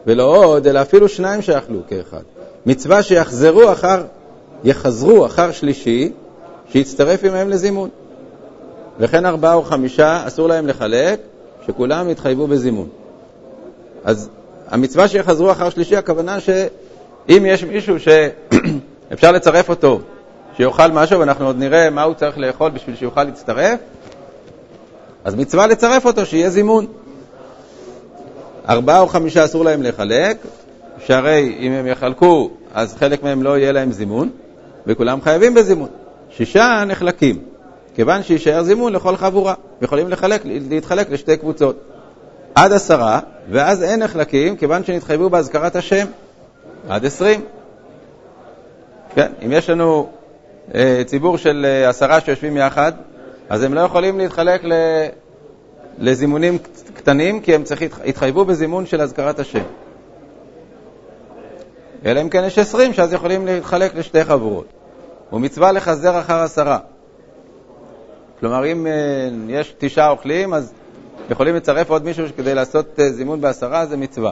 ולא 0.07 0.45
עוד, 0.45 0.67
אלא 0.67 0.81
אפילו 0.81 1.09
שניים 1.09 1.41
שאכלו 1.41 1.79
כאחד. 1.87 2.21
מצווה 2.65 3.03
שיחזרו 3.03 3.71
אחר, 3.71 4.03
יחזרו 4.63 5.25
אחר 5.25 5.51
שלישי, 5.51 6.11
שיצטרף 6.71 7.23
עמהם 7.23 7.49
לזימון. 7.49 7.89
וכן 8.99 9.25
ארבעה 9.25 9.53
או 9.53 9.63
חמישה 9.63 10.27
אסור 10.27 10.47
להם 10.47 10.67
לחלק, 10.67 11.19
שכולם 11.67 12.09
יתחייבו 12.09 12.47
בזימון. 12.47 12.87
אז 14.03 14.29
המצווה 14.69 15.07
שיחזרו 15.07 15.51
אחר 15.51 15.69
שלישי, 15.69 15.95
הכוונה 15.95 16.39
שאם 16.39 17.45
יש 17.45 17.63
מישהו 17.63 17.95
שאפשר 17.99 19.31
לצרף 19.37 19.69
אותו, 19.69 19.99
שיאכל 20.57 20.91
משהו, 20.91 21.19
ואנחנו 21.19 21.45
עוד 21.45 21.57
נראה 21.57 21.89
מה 21.89 22.03
הוא 22.03 22.13
צריך 22.13 22.37
לאכול 22.37 22.71
בשביל 22.71 22.95
שיוכל 22.95 23.23
להצטרף, 23.23 23.79
אז 25.25 25.35
מצווה 25.35 25.67
לצרף 25.67 26.05
אותו, 26.05 26.25
שיהיה 26.25 26.49
זימון. 26.49 26.85
ארבעה 28.69 28.99
או 28.99 29.07
חמישה 29.07 29.45
אסור 29.45 29.63
להם 29.63 29.83
לחלק, 29.83 30.37
שהרי 31.05 31.55
אם 31.59 31.71
הם 31.71 31.87
יחלקו, 31.87 32.49
אז 32.73 32.95
חלק 32.95 33.23
מהם 33.23 33.43
לא 33.43 33.57
יהיה 33.57 33.71
להם 33.71 33.91
זימון, 33.91 34.29
וכולם 34.87 35.21
חייבים 35.21 35.53
בזימון. 35.53 35.89
שישה 36.29 36.83
נחלקים, 36.87 37.39
כיוון 37.95 38.23
שיישאר 38.23 38.63
זימון 38.63 38.93
לכל 38.93 39.17
חבורה, 39.17 39.53
יכולים 39.81 40.09
לחלק, 40.09 40.41
להתחלק 40.45 41.09
לשתי 41.09 41.37
קבוצות. 41.37 41.75
עד 42.55 42.71
עשרה, 42.71 43.19
ואז 43.49 43.83
אין 43.83 44.03
נחלקים, 44.03 44.55
כיוון 44.57 44.83
שנתחייבו 44.83 45.29
בהזכרת 45.29 45.75
השם, 45.75 46.05
עד 46.89 47.05
עשרים. 47.05 47.41
כן, 49.15 49.31
אם 49.45 49.51
יש 49.51 49.69
לנו 49.69 50.09
אה, 50.75 51.01
ציבור 51.05 51.37
של 51.37 51.65
אה, 51.65 51.89
עשרה 51.89 52.21
שיושבים 52.21 52.57
יחד, 52.57 52.91
אז 53.49 53.63
הם 53.63 53.73
לא 53.73 53.81
יכולים 53.81 54.17
להתחלק 54.17 54.63
ל... 54.63 54.73
לזימונים 55.97 56.57
קטנים, 56.93 57.39
כי 57.39 57.55
הם 57.55 57.63
צריכים, 57.63 57.89
התחייבו 58.05 58.45
בזימון 58.45 58.85
של 58.85 59.01
אזכרת 59.01 59.39
השם. 59.39 59.63
אלא 62.05 62.21
אם 62.21 62.29
כן 62.29 62.43
יש 62.43 62.59
עשרים, 62.59 62.93
שאז 62.93 63.13
יכולים 63.13 63.45
להתחלק 63.45 63.95
לשתי 63.95 64.23
חבורות. 64.23 64.67
ומצווה 65.33 65.71
לחזר 65.71 66.19
אחר 66.19 66.39
עשרה. 66.39 66.77
כלומר, 68.39 68.71
אם 68.71 68.87
אה, 68.87 68.91
יש 69.47 69.75
תשעה 69.77 70.09
אוכלים, 70.09 70.53
אז 70.53 70.73
יכולים 71.29 71.55
לצרף 71.55 71.89
עוד 71.89 72.05
מישהו 72.05 72.25
כדי 72.37 72.55
לעשות 72.55 72.99
אה, 72.99 73.09
זימון 73.09 73.41
בעשרה, 73.41 73.85
זה 73.85 73.97
מצווה. 73.97 74.31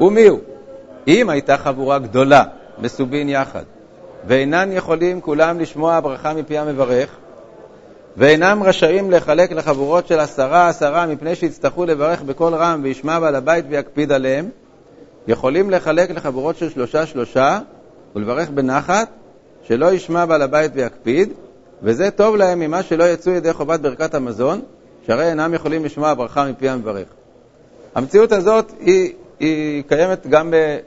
ומי 0.00 0.26
הוא? 0.26 0.40
אם 1.08 1.30
הייתה 1.30 1.56
חבורה 1.56 1.98
גדולה, 1.98 2.44
מסובין 2.78 3.28
יחד, 3.28 3.62
ואינן 4.26 4.72
יכולים 4.72 5.20
כולם 5.20 5.60
לשמוע 5.60 6.00
ברכה 6.00 6.34
מפי 6.34 6.58
המברך, 6.58 7.10
ואינם 8.16 8.62
רשאים 8.62 9.10
לחלק 9.10 9.52
לחבורות 9.52 10.06
של 10.06 10.20
עשרה 10.20 10.68
עשרה 10.68 11.06
מפני 11.06 11.34
שיצטרכו 11.34 11.84
לברך 11.84 12.22
בקול 12.22 12.54
רם 12.54 12.80
וישמע 12.82 13.20
בעל 13.20 13.34
הבית 13.34 13.64
ויקפיד 13.68 14.12
עליהם, 14.12 14.48
יכולים 15.28 15.70
לחלק 15.70 16.10
לחבורות 16.10 16.56
של 16.56 16.70
שלושה 16.70 17.06
שלושה 17.06 17.60
ולברך 18.16 18.50
בנחת, 18.50 19.08
שלא 19.62 19.92
ישמע 19.92 20.24
בעל 20.24 20.42
הבית 20.42 20.72
ויקפיד, 20.74 21.32
וזה 21.82 22.10
טוב 22.10 22.36
להם 22.36 22.60
ממה 22.60 22.82
שלא 22.82 23.04
יצאו 23.04 23.32
ידי 23.32 23.52
חובת 23.52 23.80
ברכת 23.80 24.14
המזון, 24.14 24.60
שהרי 25.06 25.28
אינם 25.28 25.54
יכולים 25.54 25.84
לשמוע 25.84 26.14
ברכה 26.14 26.50
מפי 26.50 26.68
המברך. 26.68 27.08
המציאות 27.94 28.32
הזאת 28.32 28.72
היא, 28.80 29.12
היא 29.40 29.82
קיימת 29.88 30.26
גם 30.26 30.50
ב, 30.50 30.78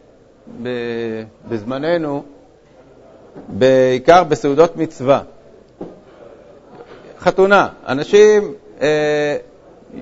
ב, 0.64 0.70
בזמננו, 1.50 2.24
בעיקר 3.48 4.24
בסעודות 4.24 4.78
מצווה. 4.78 5.22
חתונה, 7.20 7.68
אנשים 7.88 8.54
אה, 8.82 9.38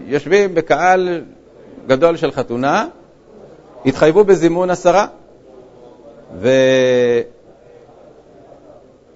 יושבים 0.06 0.56
בקהל 0.56 1.22
גדול 1.88 2.18
של 2.18 2.32
חתונה, 2.32 2.88
התחייבו 3.86 4.24
בזימון 4.24 4.70
עשרה, 4.70 5.08
ו... 6.36 6.50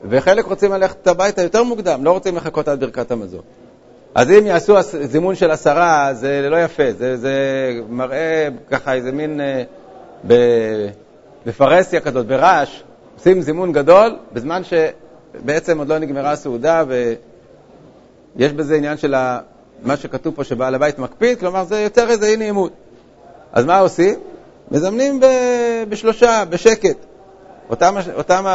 וחלק 0.09 0.45
רוצים 0.45 0.71
ללכת 0.71 1.07
הביתה 1.07 1.41
יותר 1.41 1.63
מוקדם, 1.63 2.03
לא 2.03 2.11
רוצים 2.11 2.35
לחכות 2.35 2.67
עד 2.67 2.79
ברכת 2.79 3.11
המזון. 3.11 3.41
אז 4.15 4.31
אם 4.31 4.45
יעשו 4.45 4.75
זימון 4.81 5.35
של 5.35 5.51
עשרה, 5.51 6.09
זה 6.13 6.47
לא 6.49 6.63
יפה, 6.63 6.93
זה, 6.97 7.17
זה 7.17 7.33
מראה 7.89 8.47
ככה 8.69 8.93
איזה 8.93 9.11
מין, 9.11 9.41
אה, 9.41 9.63
ב, 10.27 10.33
בפרהסיה 11.45 11.99
כזאת, 11.99 12.27
ברעש, 12.27 12.83
עושים 13.15 13.41
זימון 13.41 13.71
גדול, 13.71 14.17
בזמן 14.33 14.61
שבעצם 14.63 15.77
עוד 15.77 15.87
לא 15.87 15.97
נגמרה 15.97 16.31
הסעודה, 16.31 16.83
ויש 18.35 18.53
בזה 18.53 18.75
עניין 18.75 18.97
של 18.97 19.15
מה 19.83 19.97
שכתוב 19.97 20.35
פה 20.35 20.43
שבעל 20.43 20.75
הבית 20.75 20.99
מקפיד, 20.99 21.39
כלומר 21.39 21.63
זה 21.63 21.79
יוצר 21.79 22.09
איזה 22.09 22.27
אי 22.27 22.37
נעימות. 22.37 22.71
אז 23.53 23.65
מה 23.65 23.79
עושים? 23.79 24.19
מזמנים 24.71 25.19
ב, 25.19 25.25
בשלושה, 25.89 26.43
בשקט. 26.49 26.97
אותם, 27.69 27.95
אותם 28.13 28.45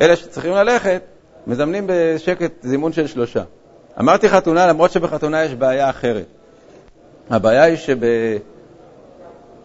אלה 0.00 0.16
שצריכים 0.16 0.52
ללכת, 0.52 1.02
מזמנים 1.46 1.84
בשקט 1.86 2.52
זימון 2.62 2.92
של 2.92 3.06
שלושה. 3.06 3.42
אמרתי 4.00 4.28
חתונה, 4.28 4.66
למרות 4.66 4.90
שבחתונה 4.90 5.44
יש 5.44 5.54
בעיה 5.54 5.90
אחרת. 5.90 6.26
הבעיה 7.30 7.62
היא 7.62 7.76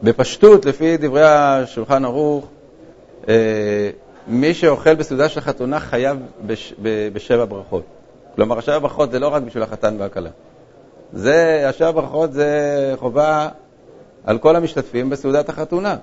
שבפשטות, 0.02 0.66
לפי 0.66 0.98
דברי 0.98 1.24
השולחן 1.26 2.06
ערוך, 2.06 2.48
אה, 3.28 3.90
מי 4.28 4.54
שאוכל 4.54 4.96
בסעודה 4.96 5.30
של 5.30 5.42
חתונה 5.42 5.80
חייב 5.80 6.18
בש, 6.46 6.74
בשבע 7.14 7.46
ברכות. 7.46 7.84
כלומר, 8.36 8.58
השבע 8.58 8.80
ברכות 8.80 9.12
זה 9.12 9.20
לא 9.20 9.28
רק 9.28 9.44
בשביל 9.44 9.64
החתן 9.64 9.96
והכלה. 10.00 10.30
זה, 11.14 11.66
השבע 11.70 11.92
ברכות 11.92 12.34
זה 12.34 12.94
חובה 13.00 13.50
על 14.26 14.38
כל 14.38 14.56
המשתתפים 14.56 15.10
בסעודת 15.10 15.50
החתונה. 15.50 15.96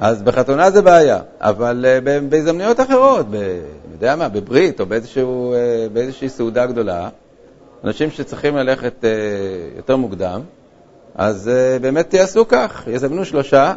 אז 0.00 0.22
בחתונה 0.22 0.70
זה 0.70 0.82
בעיה, 0.82 1.18
אבל 1.40 1.84
uh, 1.84 2.04
בהזדמנויות 2.28 2.80
אחרות, 2.80 3.26
ב, 3.30 3.34
אני 3.34 3.92
יודע 3.92 4.16
מה, 4.16 4.28
בברית 4.28 4.80
או 4.80 4.86
באיזשהו, 4.86 5.54
uh, 5.54 5.92
באיזושהי 5.92 6.28
סעודה 6.28 6.66
גדולה, 6.66 7.08
אנשים 7.84 8.10
שצריכים 8.10 8.56
ללכת 8.56 8.94
uh, 9.00 9.76
יותר 9.76 9.96
מוקדם, 9.96 10.40
אז 11.14 11.50
באמת 11.80 12.14
יעשו 12.14 12.48
כך, 12.48 12.84
יזמנו 12.86 13.24
שלושה, 13.24 13.74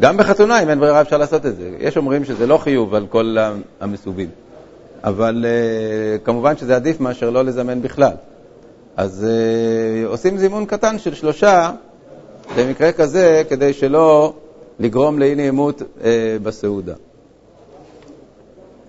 גם 0.00 0.16
בחתונה, 0.16 0.62
אם 0.62 0.68
אין 0.70 0.80
ברירה 0.80 1.00
אפשר 1.00 1.16
לעשות 1.16 1.46
את 1.46 1.56
זה. 1.56 1.70
יש 1.78 1.96
אומרים 1.96 2.24
שזה 2.24 2.46
לא 2.46 2.58
חיוב 2.58 2.94
על 2.94 3.06
כל 3.06 3.36
המסובים, 3.80 4.28
אבל 5.04 5.44
כמובן 6.24 6.56
שזה 6.56 6.76
עדיף 6.76 7.00
מאשר 7.00 7.30
לא 7.30 7.44
לזמן 7.44 7.82
בכלל. 7.82 8.12
אז 8.96 9.26
עושים 10.06 10.38
זימון 10.38 10.66
קטן 10.66 10.98
של 10.98 11.14
שלושה, 11.14 11.70
במקרה 12.56 12.92
כזה, 12.92 13.42
כדי 13.48 13.72
שלא 13.72 14.34
לגרום 14.78 15.18
לאי 15.18 15.34
נעימות 15.34 15.82
אה, 16.04 16.36
בסעודה. 16.42 16.94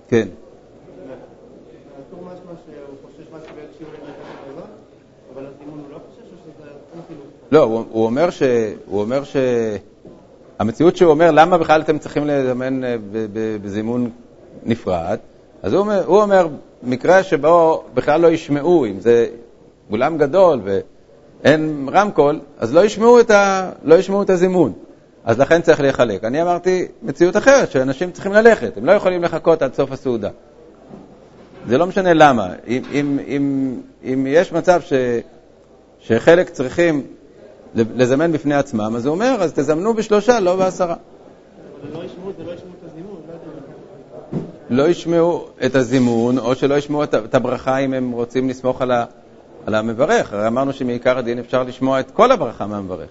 כן. 0.07 0.27
לא, 7.51 7.63
הוא, 7.63 7.83
הוא 7.91 8.05
אומר 8.05 8.29
ש... 8.29 8.43
הוא 8.86 9.01
אומר 9.01 9.24
ש... 9.24 9.36
המציאות 10.60 10.98
שהוא 10.98 11.12
אומר, 11.12 11.31
למה 11.31 11.57
בכלל 11.57 11.81
אתם 11.81 12.00
צריכים 12.00 12.27
לזמן 12.27 12.83
אה, 12.83 12.95
בזימון 13.62 14.10
נפרד? 14.63 15.17
אז 15.63 15.74
הוא 15.74 15.79
אומר, 15.79 16.05
הוא 16.05 16.22
אומר, 16.22 16.48
מקרה 16.83 17.24
שבו 17.24 17.83
בכלל 17.93 18.22
לא 18.22 18.27
ישמעו, 18.27 18.86
אם 18.86 19.00
זה 19.00 19.27
אולם 19.91 20.17
גדול 20.17 20.60
ואין 21.43 21.89
רמקול, 21.91 22.39
אז 22.59 22.73
לא 22.73 22.85
ישמעו 22.85 23.19
את, 23.19 23.31
ה, 23.31 23.71
לא 23.83 23.95
ישמעו 23.95 24.21
את 24.21 24.29
הזימון. 24.29 24.73
אז 25.25 25.39
לכן 25.39 25.62
צריך 25.62 25.79
להיחלק. 25.79 26.23
אני 26.23 26.41
אמרתי 26.41 26.88
מציאות 27.01 27.38
אחרת, 27.38 27.71
שאנשים 27.71 28.12
צריכים 28.12 28.33
ללכת, 28.33 28.77
הם 28.77 28.85
לא 28.85 28.91
יכולים 28.91 29.23
לחכות 29.23 29.62
עד 29.62 29.73
סוף 29.73 29.91
הסעודה. 29.91 30.29
זה 31.67 31.77
לא 31.77 31.88
משנה 31.88 32.13
למה. 32.13 32.50
אם, 32.67 32.81
אם, 32.91 33.19
אם, 33.27 33.75
אם 34.03 34.27
יש 34.29 34.51
מצב 34.51 34.81
שחלק 36.00 36.50
צריכים 36.50 37.03
לזמן 37.75 38.31
בפני 38.31 38.55
עצמם, 38.55 38.93
אז 38.95 39.05
הוא 39.05 39.13
אומר, 39.13 39.38
אז 39.39 39.53
תזמנו 39.53 39.93
בשלושה, 39.93 40.39
לא 40.39 40.55
בעשרה. 40.55 40.95
לא 41.93 42.03
ישמעו 42.03 42.29
את 42.29 42.35
זה, 42.38 42.43
לא 42.43 42.51
ישמעו 42.51 42.71
את 42.79 42.91
הזימון, 42.91 43.21
לא 44.69 44.88
ישמעו 44.88 45.47
את 45.65 45.75
הזימון, 45.75 46.38
או 46.38 46.55
שלא 46.55 46.75
ישמעו 46.75 47.03
את 47.03 47.35
הברכה 47.35 47.77
אם 47.77 47.93
הם 47.93 48.12
רוצים 48.12 48.50
לסמוך 48.50 48.81
על, 48.81 48.91
ה, 48.91 49.05
על 49.65 49.75
המברך. 49.75 50.34
הרי 50.34 50.48
אמרנו 50.48 50.74
שמעיקר 50.74 51.17
הדין 51.17 51.39
אפשר 51.39 51.63
לשמוע 51.63 52.00
את 52.00 52.12
כל 52.12 52.32
הברכה 52.32 52.67
מהמברך. 52.67 53.10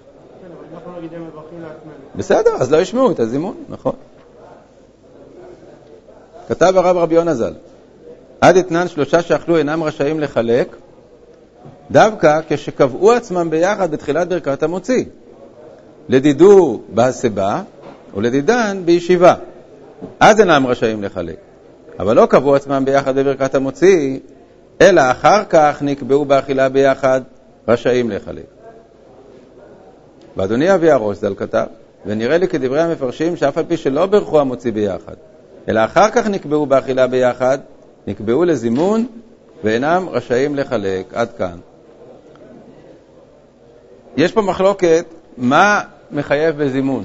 בסדר, 2.16 2.50
אז 2.60 2.72
לא 2.72 2.76
ישמעו 2.76 3.10
את 3.10 3.20
הזימון, 3.20 3.54
נכון. 3.68 3.92
כתב 6.48 6.72
הרב 6.76 6.96
רבי 6.96 7.14
יונה 7.14 7.34
ז"ל, 7.34 7.52
עד 8.40 8.56
אתנן 8.56 8.88
שלושה 8.88 9.22
שאכלו 9.22 9.56
אינם 9.56 9.82
רשאים 9.82 10.20
לחלק, 10.20 10.76
דווקא 11.90 12.40
כשקבעו 12.48 13.12
עצמם 13.12 13.50
ביחד 13.50 13.90
בתחילת 13.90 14.28
ברכת 14.28 14.62
המוציא. 14.62 15.04
לדידו 16.08 16.80
בהסבה 16.94 17.62
ולדידן 18.16 18.82
בישיבה. 18.84 19.34
אז 20.20 20.40
אינם 20.40 20.66
רשאים 20.66 21.02
לחלק. 21.02 21.36
אבל 21.98 22.16
לא 22.16 22.26
קבעו 22.26 22.54
עצמם 22.54 22.82
ביחד 22.84 23.16
בברכת 23.16 23.54
המוציא, 23.54 24.18
אלא 24.82 25.02
אחר 25.10 25.44
כך 25.50 25.82
נקבעו 25.82 26.24
באכילה 26.24 26.68
ביחד, 26.68 27.20
רשאים 27.68 28.10
לחלק. 28.10 28.44
ואדוני 30.36 30.74
אבי 30.74 30.90
הראש 30.90 31.16
ז"ל 31.16 31.34
כתב, 31.34 31.66
ונראה 32.06 32.38
לי 32.38 32.48
כדברי 32.48 32.80
המפרשים 32.80 33.36
שאף 33.36 33.58
על 33.58 33.64
פי 33.68 33.76
שלא 33.76 34.06
ברכו 34.06 34.40
המוציא 34.40 34.72
ביחד, 34.72 35.14
אלא 35.68 35.84
אחר 35.84 36.10
כך 36.10 36.26
נקבעו 36.26 36.66
באכילה 36.66 37.06
ביחד, 37.06 37.58
נקבעו 38.06 38.44
לזימון 38.44 39.06
ואינם 39.64 40.08
רשאים 40.10 40.56
לחלק. 40.56 41.14
עד 41.14 41.28
כאן. 41.38 41.58
יש 44.16 44.32
פה 44.32 44.42
מחלוקת 44.42 45.04
מה 45.36 45.80
מחייב 46.10 46.62
בזימון. 46.62 47.04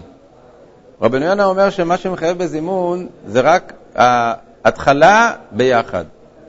רבנו 1.02 1.26
יונה 1.26 1.46
אומר 1.46 1.70
שמה 1.70 1.98
שמחייב 1.98 2.38
בזימון 2.38 3.08
זה 3.28 3.42
רק 3.42 3.74
ההתחלה 3.96 5.34
ביחד. 5.52 6.04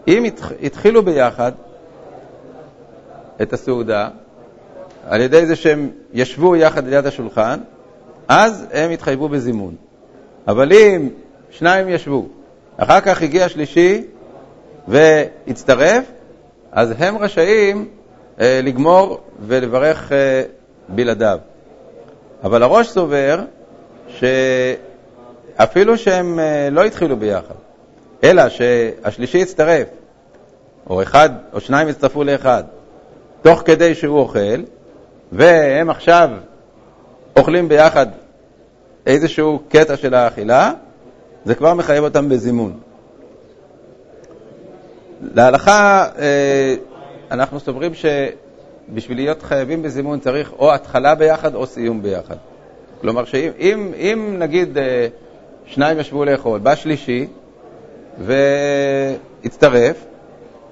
אם 0.08 0.24
התחילו 0.62 1.02
ביחד 1.02 1.52
את 3.42 3.52
הסעודה, 3.52 4.08
על 5.06 5.20
ידי 5.20 5.46
זה 5.46 5.56
שהם 5.56 5.90
ישבו 6.12 6.56
יחד 6.56 6.86
ליד 6.88 7.06
השולחן, 7.06 7.58
אז 8.28 8.66
הם 8.72 8.90
התחייבו 8.90 9.28
בזימון. 9.28 9.74
אבל 10.48 10.72
אם 10.72 11.08
שניים 11.50 11.88
ישבו, 11.88 12.26
אחר 12.76 13.00
כך 13.00 13.22
הגיע 13.22 13.48
שלישי 13.48 14.04
והצטרף, 14.88 16.04
אז 16.72 16.94
הם 16.98 17.18
רשאים 17.18 17.88
אה, 18.40 18.60
לגמור 18.62 19.20
ולברך 19.46 20.12
אה, 20.12 20.42
בלעדיו. 20.88 21.38
אבל 22.44 22.62
הראש 22.62 22.88
סובר 22.88 23.40
שאפילו 25.58 25.98
שהם 25.98 26.38
אה, 26.38 26.68
לא 26.70 26.84
התחילו 26.84 27.16
ביחד, 27.16 27.54
אלא 28.24 28.48
שהשלישי 28.48 29.42
הצטרף, 29.42 29.88
או 30.90 31.02
אחד 31.02 31.30
או 31.52 31.60
שניים 31.60 31.88
הצטרפו 31.88 32.24
לאחד, 32.24 32.64
תוך 33.42 33.62
כדי 33.64 33.94
שהוא 33.94 34.18
אוכל, 34.18 34.62
והם 35.32 35.90
עכשיו 35.90 36.30
אוכלים 37.36 37.68
ביחד 37.68 38.06
איזשהו 39.06 39.62
קטע 39.68 39.96
של 39.96 40.14
האכילה, 40.14 40.72
זה 41.44 41.54
כבר 41.54 41.74
מחייב 41.74 42.04
אותם 42.04 42.28
בזימון. 42.28 42.80
להלכה, 45.34 46.06
אה, 46.18 46.74
אנחנו 47.30 47.60
סוברים 47.60 47.92
שבשביל 47.94 49.18
להיות 49.18 49.42
חייבים 49.42 49.82
בזימון 49.82 50.20
צריך 50.20 50.52
או 50.58 50.74
התחלה 50.74 51.14
ביחד 51.14 51.54
או 51.54 51.66
סיום 51.66 52.02
ביחד. 52.02 52.36
כלומר, 53.00 53.24
שאם 53.24 53.50
אם, 53.58 53.92
אם 53.96 54.36
נגיד 54.38 54.78
אה, 54.78 55.06
שניים 55.66 55.98
ישבו 55.98 56.24
לאכול, 56.24 56.58
בא 56.58 56.74
שלישי 56.74 57.26
והצטרף, 58.18 60.04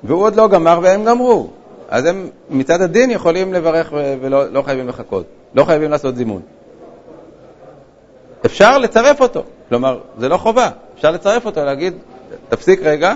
והוא 0.04 0.22
עוד 0.22 0.36
לא 0.36 0.48
גמר 0.48 0.80
והם 0.82 1.04
גמרו, 1.04 1.50
אז 1.88 2.04
הם 2.04 2.28
מצד 2.50 2.82
הדין 2.82 3.10
יכולים 3.10 3.52
לברך 3.54 3.92
ולא 4.20 4.52
לא 4.52 4.62
חייבים 4.62 4.88
לחכות, 4.88 5.26
לא 5.54 5.64
חייבים 5.64 5.90
לעשות 5.90 6.16
זימון. 6.16 6.42
אפשר 8.46 8.78
לצרף 8.78 9.20
אותו, 9.20 9.42
כלומר, 9.68 10.00
זה 10.18 10.28
לא 10.28 10.36
חובה, 10.36 10.70
אפשר 10.94 11.10
לצרף 11.10 11.46
אותו, 11.46 11.64
להגיד, 11.64 11.94
תפסיק 12.48 12.80
רגע, 12.82 13.14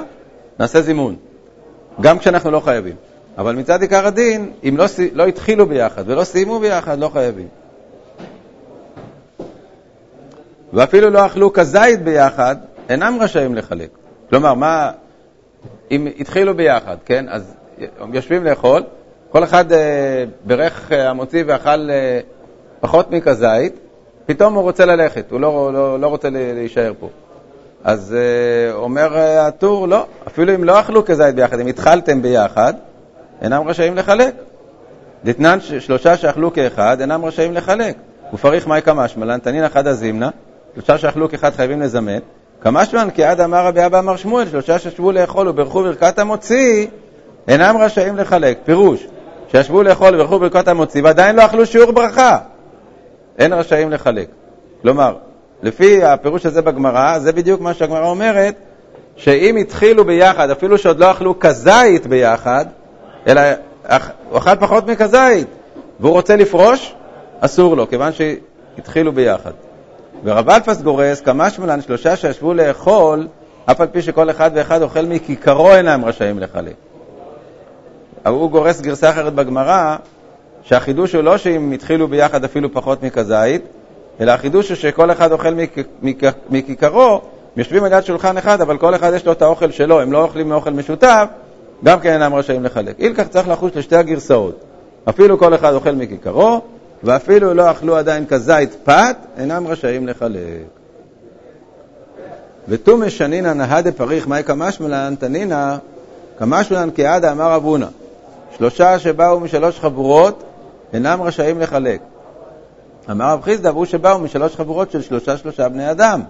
נעשה 0.59 0.81
זימון, 0.81 1.17
גם 2.01 2.19
כשאנחנו 2.19 2.51
לא 2.51 2.61
חייבים. 2.61 2.95
אבל 3.39 3.57
מצד 3.57 3.83
עיקר 3.83 4.07
הדין, 4.07 4.53
אם 4.69 4.77
לא, 4.77 4.85
לא 5.13 5.27
התחילו 5.27 5.67
ביחד 5.67 6.03
ולא 6.07 6.25
סיימו 6.25 6.59
ביחד, 6.59 6.99
לא 6.99 7.09
חייבים. 7.09 7.49
ואפילו 10.73 11.11
לא 11.11 11.27
אכלו 11.27 11.53
כזית 11.53 12.03
ביחד, 12.03 12.57
אינם 12.89 13.19
רשאים 13.21 13.55
לחלק. 13.55 13.89
כלומר, 14.31 14.55
מה, 14.55 14.91
אם 15.91 16.09
התחילו 16.19 16.55
ביחד, 16.55 16.97
כן, 17.05 17.27
אז 17.29 17.55
יושבים 18.13 18.45
לאכול, 18.45 18.83
כל 19.31 19.45
אחד 19.45 19.73
אה, 19.73 20.25
ברך 20.45 20.93
אה, 20.93 21.11
המוציא 21.11 21.45
ואכל 21.47 21.91
אה, 21.91 22.21
פחות 22.81 23.11
מכזית, 23.11 23.79
פתאום 24.27 24.55
הוא 24.55 24.63
רוצה 24.63 24.85
ללכת, 24.85 25.31
הוא 25.31 25.41
לא, 25.41 25.71
לא, 25.73 26.01
לא 26.01 26.07
רוצה 26.07 26.29
להישאר 26.31 26.93
פה. 27.01 27.09
אז 27.85 28.17
אה, 28.19 28.73
אומר 28.73 29.17
אה, 29.17 29.47
הטור, 29.47 29.89
לא, 29.89 30.07
אפילו 30.27 30.55
אם 30.55 30.65
לא 30.65 30.81
אכלו 30.81 31.05
כזית 31.05 31.35
ביחד, 31.35 31.61
אם 31.61 31.67
התחלתם 31.67 32.23
ביחד, 32.23 32.75
אינם 33.43 33.69
רשאים 33.69 33.97
לחלק. 33.97 34.35
דתנן 35.25 35.59
שלושה 35.61 36.17
שאכלו 36.17 36.53
כאחד, 36.53 37.01
אינם 37.01 37.25
רשאים 37.25 37.55
לחלק. 37.55 37.97
ופריך 38.33 38.67
מאי 38.67 38.81
קמשמלן, 38.81 39.39
תנין 39.39 39.65
אחד 39.65 39.87
הזימנה, 39.87 40.31
שלושה 40.75 40.99
שאכלו 40.99 41.29
כאחד 41.29 41.51
חייבים 41.51 41.81
לזמן. 41.81 42.19
כמשמען 42.61 43.11
כי 43.11 43.25
עד 43.25 43.41
אמר 43.41 43.67
רבי 43.67 43.87
אבא 43.87 43.99
אמר 43.99 44.17
שמואל, 44.17 44.49
שלושה 44.49 44.79
שישבו 44.79 45.13
לאכול 45.13 45.49
וברכו 45.49 45.83
ברכת 45.83 46.19
המוציא, 46.19 46.87
אינם 47.49 47.77
רשאים 47.77 48.17
לחלק. 48.17 48.59
פירוש, 48.65 49.07
שישבו 49.53 49.83
לאכול 49.83 50.15
וברכו 50.15 50.39
ברכת 50.39 50.69
המוציא 50.69 51.03
ועדיין 51.05 51.37
לא 51.37 51.45
אכלו 51.45 51.67
שיעור 51.67 51.93
ברכה. 51.93 52.39
אין 53.39 53.53
רשאים 53.53 53.91
לחלק. 53.91 54.29
כלומר, 54.83 55.15
לפי 55.63 56.05
הפירוש 56.05 56.47
הזה 56.47 56.63
בגמרא, 56.63 57.19
זה 57.19 57.33
בדיוק 57.33 57.61
מה 57.61 57.75
שהגמרא 57.75 58.07
אומרת, 58.07 58.55
שאם 59.17 59.57
התחילו 59.57 60.05
ביחד, 60.05 60.51
אפילו 60.51 60.79
שעוד 60.79 60.99
לא 60.99 61.11
אכלו 61.11 61.39
כזית 61.39 62.07
ביחד, 62.07 62.65
אלא 63.27 63.41
הוא 64.31 64.39
אכל 64.39 64.57
פחות 64.57 64.87
מכזית, 64.87 65.47
והוא 66.01 66.13
רוצה 66.13 66.37
לפרוש, 66.37 66.95
אסור 67.41 67.77
לו, 67.77 67.89
כיוון 67.89 68.13
שהתחילו 68.13 69.13
ביחד. 69.13 69.53
ורב 70.25 70.51
אלפס 70.51 70.83
גורס, 70.83 71.21
כמה 71.21 71.51
שמלן 71.51 71.81
שלושה 71.83 72.17
שישבו 72.17 72.55
לאכול, 72.55 73.29
אף 73.67 73.81
על 73.81 73.87
פי 73.87 74.03
שכל 74.03 74.31
אחד 74.31 74.51
ואחד 74.55 74.83
אוכל 74.83 75.05
מכיכרו 75.07 75.73
אינם 75.75 76.05
רשאים 76.05 76.39
לחלק. 76.39 76.75
הוא 78.27 78.51
גורס 78.51 78.81
גרסה 78.81 79.11
אחרת 79.11 79.35
בגמרא, 79.35 79.97
שהחידוש 80.63 81.15
הוא 81.15 81.23
לא 81.23 81.39
שאם 81.39 81.73
התחילו 81.73 82.09
ביחד 82.09 82.45
אפילו 82.45 82.73
פחות 82.73 83.03
מכזית, 83.03 83.63
אלא 84.21 84.33
החידוש 84.33 84.69
הוא 84.69 84.77
שכל 84.77 85.11
אחד 85.11 85.33
אוכל 85.33 85.55
מכיכרו, 86.51 87.21
יושבים 87.57 87.85
על 87.85 87.93
יד 87.93 88.05
שולחן 88.05 88.37
אחד, 88.37 88.61
אבל 88.61 88.79
כל 88.79 88.95
אחד 88.95 89.13
יש 89.15 89.27
לו 89.27 89.33
את 89.33 89.43
האוכל 89.43 89.71
שלו, 89.71 90.01
הם 90.01 90.13
לא 90.13 90.23
אוכלים 90.23 90.49
מאוכל 90.49 90.71
משותף, 90.71 91.27
גם 91.85 92.01
כן 92.01 92.13
אינם 92.13 92.35
רשאים 92.35 92.65
לחלק. 92.65 92.99
אילכך 92.99 93.29
צריך 93.29 93.49
לחוש 93.49 93.77
לשתי 93.77 93.97
הגרסאות. 93.97 94.61
אפילו 95.09 95.39
כל 95.39 95.55
אחד 95.55 95.75
אוכל 95.75 95.93
מכיכרו, 95.93 96.61
ואפילו 97.05 97.55
לא 97.55 97.71
אכלו 97.71 97.97
עדיין 97.97 98.27
כזית 98.27 98.77
פת, 98.85 99.17
אינם 99.37 99.67
רשאים 99.67 100.07
לחלק. 100.07 100.41
ותו 102.69 102.97
משנינא 102.97 103.53
נהא 103.53 103.81
דפריך 103.81 104.29
מאי 104.29 104.43
קמשמלן 104.43 105.15
תנינא 105.19 105.77
קמשמלן 106.39 106.89
כעדה 106.95 107.33
אמר 107.33 107.57
אבונה. 107.57 107.87
שלושה 108.57 108.99
שבאו 108.99 109.41
משלוש 109.41 109.81
חבורות 109.81 110.43
אינם 110.93 111.23
רשאים 111.23 111.61
לחלק. 111.61 112.01
אמר 113.11 113.33
רב 113.33 113.43
חיסדא, 113.43 113.69
והוא 113.69 113.85
שבאו 113.85 114.19
משלוש 114.19 114.57
חבורות 114.57 114.91
של 114.91 115.03
שלושה 115.03 115.37
שלושה 115.37 115.69
בני 115.69 115.91
אדם. 115.91 116.23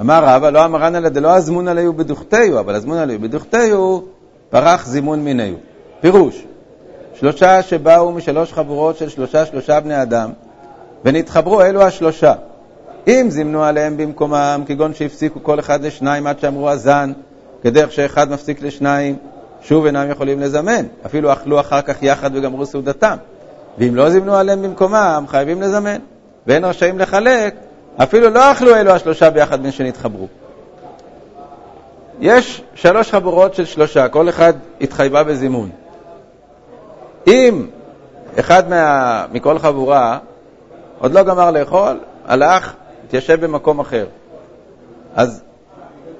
אמר 0.00 0.24
רבא, 0.24 0.50
לא 0.50 0.64
אמרן 0.64 0.94
אלא 0.96 1.08
דלא 1.08 1.34
הזמון 1.34 1.68
עליהו 1.68 1.92
בדוכתיהו, 1.92 2.60
אבל 2.60 2.74
הזמון 2.74 2.98
עליהו 2.98 3.20
בדוכתיהו 3.20 4.04
פרח 4.50 4.86
זימון 4.86 5.20
מיניהו. 5.20 5.56
פירוש, 6.00 6.44
שלושה 7.20 7.62
שבאו 7.62 8.12
משלוש 8.12 8.52
חבורות 8.52 8.96
של 8.96 9.08
שלושה 9.08 9.46
שלושה 9.46 9.80
בני 9.80 10.02
אדם, 10.02 10.30
ונתחברו 11.04 11.62
אלו 11.62 11.82
השלושה. 11.82 12.34
אם 13.06 13.26
זימנו 13.28 13.64
עליהם 13.64 13.96
במקומם, 13.96 14.62
כגון 14.66 14.94
שהפסיקו 14.94 15.42
כל 15.42 15.60
אחד 15.60 15.84
לשניים 15.84 16.26
עד 16.26 16.38
שאמרו 16.38 16.70
הזן, 16.70 17.12
כדרך 17.62 17.92
שאחד 17.92 18.30
מפסיק 18.30 18.62
לשניים, 18.62 19.16
שוב 19.62 19.86
אינם 19.86 20.10
יכולים 20.10 20.40
לזמן, 20.40 20.86
אפילו 21.06 21.32
אכלו 21.32 21.60
אחר 21.60 21.82
כך 21.82 22.02
יחד 22.02 22.30
וגמרו 22.36 22.66
סעודתם. 22.66 23.16
ואם 23.78 23.96
לא 23.96 24.10
זימנו 24.10 24.34
עליהם 24.34 24.62
במקומם, 24.62 25.24
חייבים 25.28 25.62
לזמן, 25.62 25.96
ואין 26.46 26.64
רשאים 26.64 26.98
לחלק, 26.98 27.54
אפילו 28.02 28.30
לא 28.30 28.52
אכלו 28.52 28.76
אלו 28.76 28.90
השלושה 28.90 29.30
ביחד 29.30 29.62
בין 29.62 29.72
שנתחברו. 29.72 30.26
יש 32.20 32.62
שלוש 32.74 33.10
חבורות 33.10 33.54
של 33.54 33.64
שלושה, 33.64 34.08
כל 34.08 34.28
אחד 34.28 34.52
התחייבה 34.80 35.24
בזימון. 35.24 35.70
אם 37.26 37.66
אחד 38.38 38.70
מה, 38.70 39.24
מכל 39.32 39.58
חבורה 39.58 40.18
עוד 40.98 41.12
לא 41.12 41.22
גמר 41.22 41.50
לאכול, 41.50 42.00
הלך, 42.26 42.74
התיישב 43.04 43.44
במקום 43.44 43.80
אחר. 43.80 44.06
אז 45.14 45.42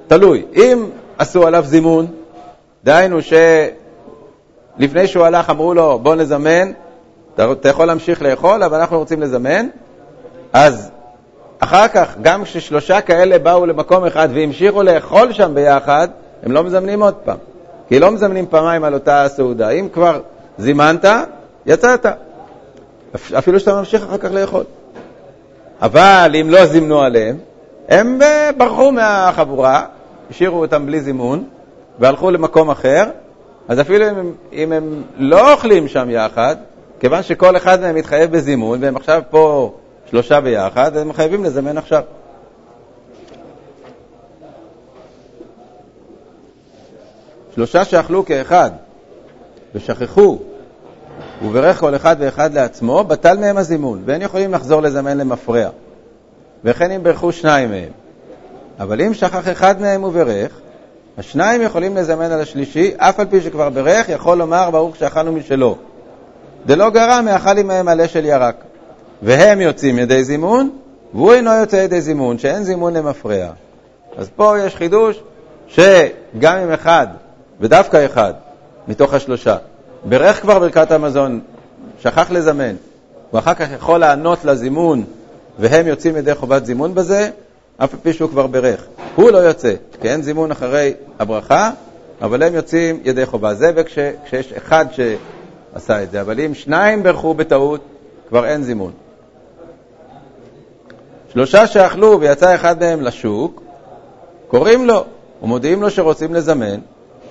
תלוי. 0.07 0.45
אם 0.55 0.85
עשו 1.17 1.47
עליו 1.47 1.63
זימון, 1.65 2.07
דהיינו 2.83 3.17
שלפני 3.21 5.07
שהוא 5.07 5.25
הלך 5.25 5.49
אמרו 5.49 5.73
לו, 5.73 5.99
בוא 5.99 6.15
נזמן, 6.15 6.71
אתה, 7.35 7.69
יכול 7.69 7.85
להמשיך 7.85 8.21
לאכול, 8.21 8.63
אבל 8.63 8.79
אנחנו 8.79 8.99
רוצים 8.99 9.21
לזמן, 9.21 9.67
אז 10.53 10.91
אחר 11.59 11.87
כך, 11.87 12.15
גם 12.21 12.43
כששלושה 12.43 13.01
כאלה 13.01 13.39
באו 13.39 13.65
למקום 13.65 14.05
אחד 14.05 14.29
והמשיכו 14.33 14.83
לאכול 14.83 15.33
שם 15.33 15.51
ביחד, 15.55 16.07
הם 16.43 16.51
לא 16.51 16.63
מזמנים 16.63 17.03
עוד 17.03 17.13
פעם. 17.13 17.37
כי 17.87 17.99
לא 17.99 18.11
מזמנים 18.11 18.45
פעמיים 18.49 18.83
על 18.83 18.93
אותה 18.93 19.25
סעודה. 19.27 19.69
אם 19.69 19.87
כבר 19.93 20.21
זימנת, 20.57 21.05
יצאת. 21.65 22.05
אפילו 23.37 23.59
שאתה 23.59 23.75
ממשיך 23.75 24.03
אחר 24.03 24.17
כך 24.17 24.31
לאכול. 24.31 24.63
אבל 25.81 26.35
אם 26.41 26.49
לא 26.49 26.65
זימנו 26.65 27.01
עליהם, 27.01 27.37
הם 27.89 28.21
אה, 28.21 28.49
ברחו 28.57 28.91
מהחבורה, 28.91 29.85
השאירו 30.29 30.61
אותם 30.61 30.85
בלי 30.85 31.01
זימון, 31.01 31.43
והלכו 31.99 32.31
למקום 32.31 32.69
אחר, 32.69 33.03
אז 33.67 33.81
אפילו 33.81 34.09
אם, 34.09 34.31
אם 34.53 34.71
הם 34.71 35.03
לא 35.17 35.53
אוכלים 35.53 35.87
שם 35.87 36.09
יחד, 36.09 36.55
כיוון 36.99 37.23
שכל 37.23 37.57
אחד 37.57 37.81
מהם 37.81 37.95
מתחייב 37.95 38.31
בזימון, 38.31 38.83
והם 38.83 38.95
עכשיו 38.95 39.21
פה 39.29 39.73
שלושה 40.09 40.41
ביחד, 40.41 40.97
הם 40.97 41.13
חייבים 41.13 41.43
לזמן 41.43 41.77
עכשיו. 41.77 42.01
שלושה 47.55 47.85
שאכלו 47.85 48.25
כאחד 48.25 48.71
ושכחו 49.75 50.39
וברך 51.45 51.79
כל 51.79 51.95
אחד 51.95 52.15
ואחד 52.19 52.53
לעצמו, 52.53 53.03
בטל 53.03 53.37
מהם 53.37 53.57
הזימון, 53.57 54.01
ואין 54.05 54.21
יכולים 54.21 54.53
לחזור 54.53 54.81
לזמן 54.81 55.17
למפרע. 55.17 55.69
וכן 56.63 56.91
אם 56.91 57.03
ברכו 57.03 57.31
שניים 57.31 57.69
מהם. 57.69 57.89
אבל 58.79 59.01
אם 59.01 59.13
שכח 59.13 59.51
אחד 59.51 59.81
מהם 59.81 60.03
וברך, 60.03 60.51
השניים 61.17 61.61
יכולים 61.61 61.97
לזמן 61.97 62.31
על 62.31 62.41
השלישי, 62.41 62.91
אף 62.97 63.19
על 63.19 63.25
פי 63.29 63.41
שכבר 63.41 63.69
ברך, 63.69 64.09
יכול 64.09 64.37
לומר 64.37 64.69
ברוך 64.69 64.95
שאכלנו 64.95 65.31
משלו. 65.31 65.77
דלא 66.65 66.89
גרע 66.89 67.21
מאכל 67.21 67.57
עמהם 67.57 67.85
מלא 67.85 68.07
של 68.07 68.25
ירק. 68.25 68.55
והם 69.21 69.61
יוצאים 69.61 69.99
ידי 69.99 70.23
זימון, 70.23 70.69
והוא 71.13 71.33
אינו 71.33 71.51
יוצא 71.51 71.75
ידי 71.75 72.01
זימון, 72.01 72.37
שאין 72.37 72.63
זימון 72.63 72.93
למפרע. 72.93 73.47
אז 74.17 74.29
פה 74.35 74.59
יש 74.59 74.75
חידוש 74.75 75.23
שגם 75.67 76.57
אם 76.57 76.71
אחד, 76.71 77.07
ודווקא 77.59 78.05
אחד, 78.05 78.33
מתוך 78.87 79.13
השלושה, 79.13 79.57
ברך 80.05 80.41
כבר 80.41 80.59
ברכת 80.59 80.91
המזון, 80.91 81.39
שכח 81.99 82.31
לזמן, 82.31 82.75
ואחר 83.33 83.53
כך 83.53 83.67
יכול 83.71 83.99
לענות 83.99 84.45
לזימון, 84.45 85.03
והם 85.59 85.87
יוצאים 85.87 86.17
ידי 86.17 86.35
חובת 86.35 86.65
זימון 86.65 86.95
בזה, 86.95 87.29
אף 87.77 87.93
על 87.93 87.99
פי 88.03 88.13
שהוא 88.13 88.29
כבר 88.29 88.47
ברך. 88.47 88.85
הוא 89.15 89.31
לא 89.31 89.37
יוצא, 89.37 89.73
כי 90.01 90.09
אין 90.09 90.21
זימון 90.21 90.51
אחרי 90.51 90.93
הברכה, 91.19 91.71
אבל 92.21 92.43
הם 92.43 92.55
יוצאים 92.55 92.99
ידי 93.03 93.25
חובה. 93.25 93.53
זה 93.53 93.71
וכשיש 93.75 94.53
אחד 94.57 94.85
שעשה 94.91 96.03
את 96.03 96.11
זה, 96.11 96.21
אבל 96.21 96.39
אם 96.39 96.53
שניים 96.53 97.03
ברכו 97.03 97.33
בטעות, 97.33 97.81
כבר 98.29 98.45
אין 98.45 98.63
זימון. 98.63 98.91
שלושה 101.33 101.67
שאכלו 101.67 102.19
ויצא 102.19 102.55
אחד 102.55 102.79
מהם 102.79 103.01
לשוק, 103.01 103.61
קוראים 104.47 104.87
לו 104.87 105.05
ומודיעים 105.41 105.81
לו 105.81 105.89
שרוצים 105.89 106.33
לזמן, 106.33 106.79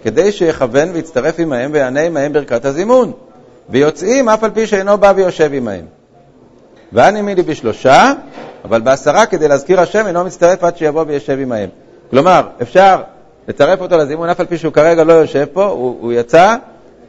כדי 0.02 0.32
שיכוון 0.32 0.88
ויצטרף 0.92 1.38
עמהם 1.38 1.70
ויענה 1.74 2.00
עמהם 2.00 2.32
ברכת 2.32 2.64
הזימון, 2.64 3.12
ויוצאים 3.68 4.28
אף 4.28 4.44
על 4.44 4.50
פי 4.50 4.66
שאינו 4.66 4.98
בא 4.98 5.12
ויושב 5.16 5.50
עמהם. 5.54 5.84
ואני 6.92 7.22
מילי 7.22 7.42
בשלושה, 7.42 8.12
אבל 8.64 8.80
בעשרה 8.80 9.26
כדי 9.26 9.48
להזכיר 9.48 9.80
השם 9.80 10.06
אינו 10.06 10.24
מצטרף 10.24 10.64
עד 10.64 10.76
שיבוא 10.76 11.04
וישב 11.06 11.38
עמהם. 11.42 11.68
כלומר, 12.10 12.42
אפשר 12.62 13.02
לצרף 13.48 13.80
אותו 13.80 13.96
לזימון 13.96 14.28
אף 14.28 14.40
על 14.40 14.46
פי 14.46 14.58
שהוא 14.58 14.72
כרגע 14.72 15.04
לא 15.04 15.12
יושב 15.12 15.46
פה, 15.52 15.64
הוא, 15.64 15.96
הוא 16.00 16.12
יצא, 16.12 16.56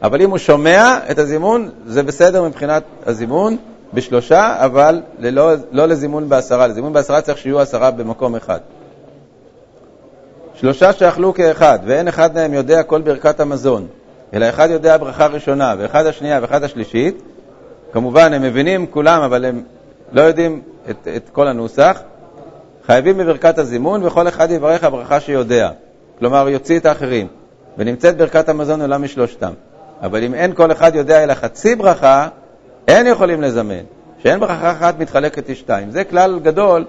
אבל 0.02 0.22
אם 0.22 0.30
הוא 0.30 0.38
שומע 0.38 0.98
את 1.10 1.18
הזימון, 1.18 1.70
זה 1.86 2.02
בסדר 2.02 2.42
מבחינת 2.42 2.82
הזימון 3.06 3.56
בשלושה, 3.94 4.64
אבל 4.64 5.02
ללא, 5.18 5.52
לא 5.72 5.86
לזימון 5.86 6.28
בעשרה. 6.28 6.66
לזימון 6.66 6.92
בעשרה 6.92 7.20
צריך 7.20 7.38
שיהיו 7.38 7.60
עשרה 7.60 7.90
במקום 7.90 8.36
אחד. 8.36 8.58
שלושה 10.54 10.92
שאכלו 10.92 11.34
כאחד, 11.34 11.78
ואין 11.86 12.08
אחד 12.08 12.34
מהם 12.34 12.54
יודע 12.54 12.82
כל 12.82 13.00
ברכת 13.00 13.40
המזון, 13.40 13.86
אלא 14.34 14.48
אחד 14.48 14.68
יודע 14.70 14.96
ברכה 14.96 15.26
ראשונה, 15.26 15.74
ואחד 15.78 16.06
השנייה 16.06 16.38
ואחד 16.42 16.64
השלישית. 16.64 17.22
כמובן, 17.92 18.32
הם 18.32 18.42
מבינים 18.42 18.86
כולם, 18.86 19.22
אבל 19.22 19.44
הם 19.44 19.62
לא 20.12 20.20
יודעים 20.20 20.62
את, 20.90 21.08
את 21.16 21.30
כל 21.32 21.48
הנוסח. 21.48 22.02
חייבים 22.86 23.18
בברכת 23.18 23.58
הזימון, 23.58 24.04
וכל 24.04 24.28
אחד 24.28 24.50
יברך 24.50 24.84
הברכה 24.84 25.20
שיודע. 25.20 25.70
כלומר, 26.18 26.48
יוציא 26.48 26.78
את 26.78 26.86
האחרים. 26.86 27.26
ונמצאת 27.78 28.16
ברכת 28.16 28.48
המזון 28.48 28.80
עולה 28.80 28.98
משלושתם. 28.98 29.52
אבל 30.02 30.24
אם 30.24 30.34
אין 30.34 30.54
כל 30.54 30.72
אחד 30.72 30.94
יודע 30.94 31.22
אלא 31.22 31.34
חצי 31.34 31.74
ברכה, 31.74 32.28
אין 32.88 33.06
יכולים 33.06 33.42
לזמן. 33.42 33.82
שאין 34.22 34.40
ברכה 34.40 34.72
אחת 34.72 34.98
מתחלקת 34.98 35.48
לשתיים. 35.48 35.90
זה 35.90 36.04
כלל 36.04 36.40
גדול. 36.42 36.84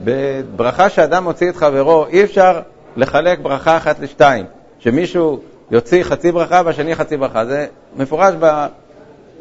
בברכה 0.00 0.90
שאדם 0.90 1.24
מוציא 1.24 1.50
את 1.50 1.56
חברו, 1.56 2.06
אי 2.06 2.24
אפשר 2.24 2.60
לחלק 2.96 3.38
ברכה 3.38 3.76
אחת 3.76 3.98
לשתיים, 4.00 4.46
שמישהו 4.78 5.40
יוציא 5.70 6.02
חצי 6.02 6.32
ברכה 6.32 6.62
והשני 6.64 6.94
חצי 6.94 7.16
ברכה. 7.16 7.44
זה 7.44 7.66
מפורש 7.96 8.34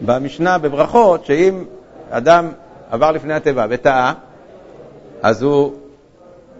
במשנה 0.02 0.58
בברכות, 0.58 1.26
שאם 1.26 1.64
אדם 2.10 2.50
עבר 2.92 3.12
לפני 3.12 3.34
התיבה 3.34 3.66
וטעה, 3.70 4.14
אז 5.22 5.42
הוא, 5.42 5.74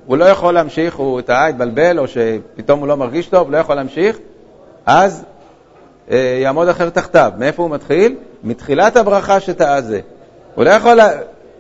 הוא 0.06 0.18
לא 0.18 0.26
יכול 0.26 0.54
להמשיך, 0.54 0.96
הוא 0.96 1.22
טעה, 1.22 1.48
התבלבל, 1.48 2.00
או 2.00 2.08
שפתאום 2.08 2.80
הוא 2.80 2.88
לא 2.88 2.98
מרגיש 2.98 3.28
טוב, 3.28 3.52
לא 3.52 3.58
יכול 3.58 3.76
להמשיך, 3.76 4.18
אז 4.86 5.24
אה, 6.12 6.40
יעמוד 6.44 6.68
אחר 6.68 6.90
תחתיו. 6.90 7.32
מאיפה 7.38 7.64
הוא 7.64 7.72
מתחיל? 7.72 8.16
מתחילת 8.44 8.98
הברכה 8.98 9.40
שטעה 9.40 9.82
זה. 9.82 10.00
הוא 10.56 10.66
לא 10.66 10.70
יכול 10.70 11.00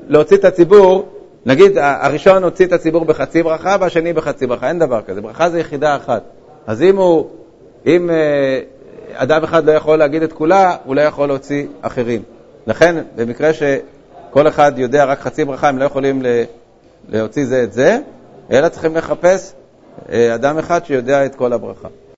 להוציא 0.07 0.37
את 0.37 0.45
הציבור 0.45 1.14
נגיד, 1.45 1.77
הראשון 1.77 2.43
הוציא 2.43 2.65
את 2.65 2.73
הציבור 2.73 3.05
בחצי 3.05 3.43
ברכה 3.43 3.75
והשני 3.79 4.13
בחצי 4.13 4.47
ברכה, 4.47 4.69
אין 4.69 4.79
דבר 4.79 5.01
כזה, 5.01 5.21
ברכה 5.21 5.49
זה 5.49 5.60
יחידה 5.60 5.95
אחת. 5.95 6.23
אז 6.67 6.81
אם 6.81 6.97
הוא, 6.97 7.29
אם 7.86 8.10
אה, 8.10 8.60
אדם 9.13 9.43
אחד 9.43 9.65
לא 9.65 9.71
יכול 9.71 9.99
להגיד 9.99 10.23
את 10.23 10.34
כולה, 10.34 10.75
הוא 10.86 10.95
לא 10.95 11.01
יכול 11.01 11.27
להוציא 11.27 11.65
אחרים. 11.81 12.21
לכן, 12.67 13.03
במקרה 13.15 13.51
שכל 13.53 14.47
אחד 14.47 14.71
יודע 14.77 15.05
רק 15.05 15.19
חצי 15.19 15.45
ברכה, 15.45 15.69
הם 15.69 15.77
לא 15.77 15.86
יכולים 15.86 16.21
להוציא 17.10 17.45
זה 17.45 17.63
את 17.63 17.73
זה, 17.73 17.99
אלא 18.51 18.69
צריכים 18.69 18.95
לחפש 18.95 19.53
אה, 20.12 20.36
אדם 20.36 20.58
אחד 20.58 20.86
שיודע 20.86 21.25
את 21.25 21.36
כל 21.36 21.53
הברכה. 21.53 21.88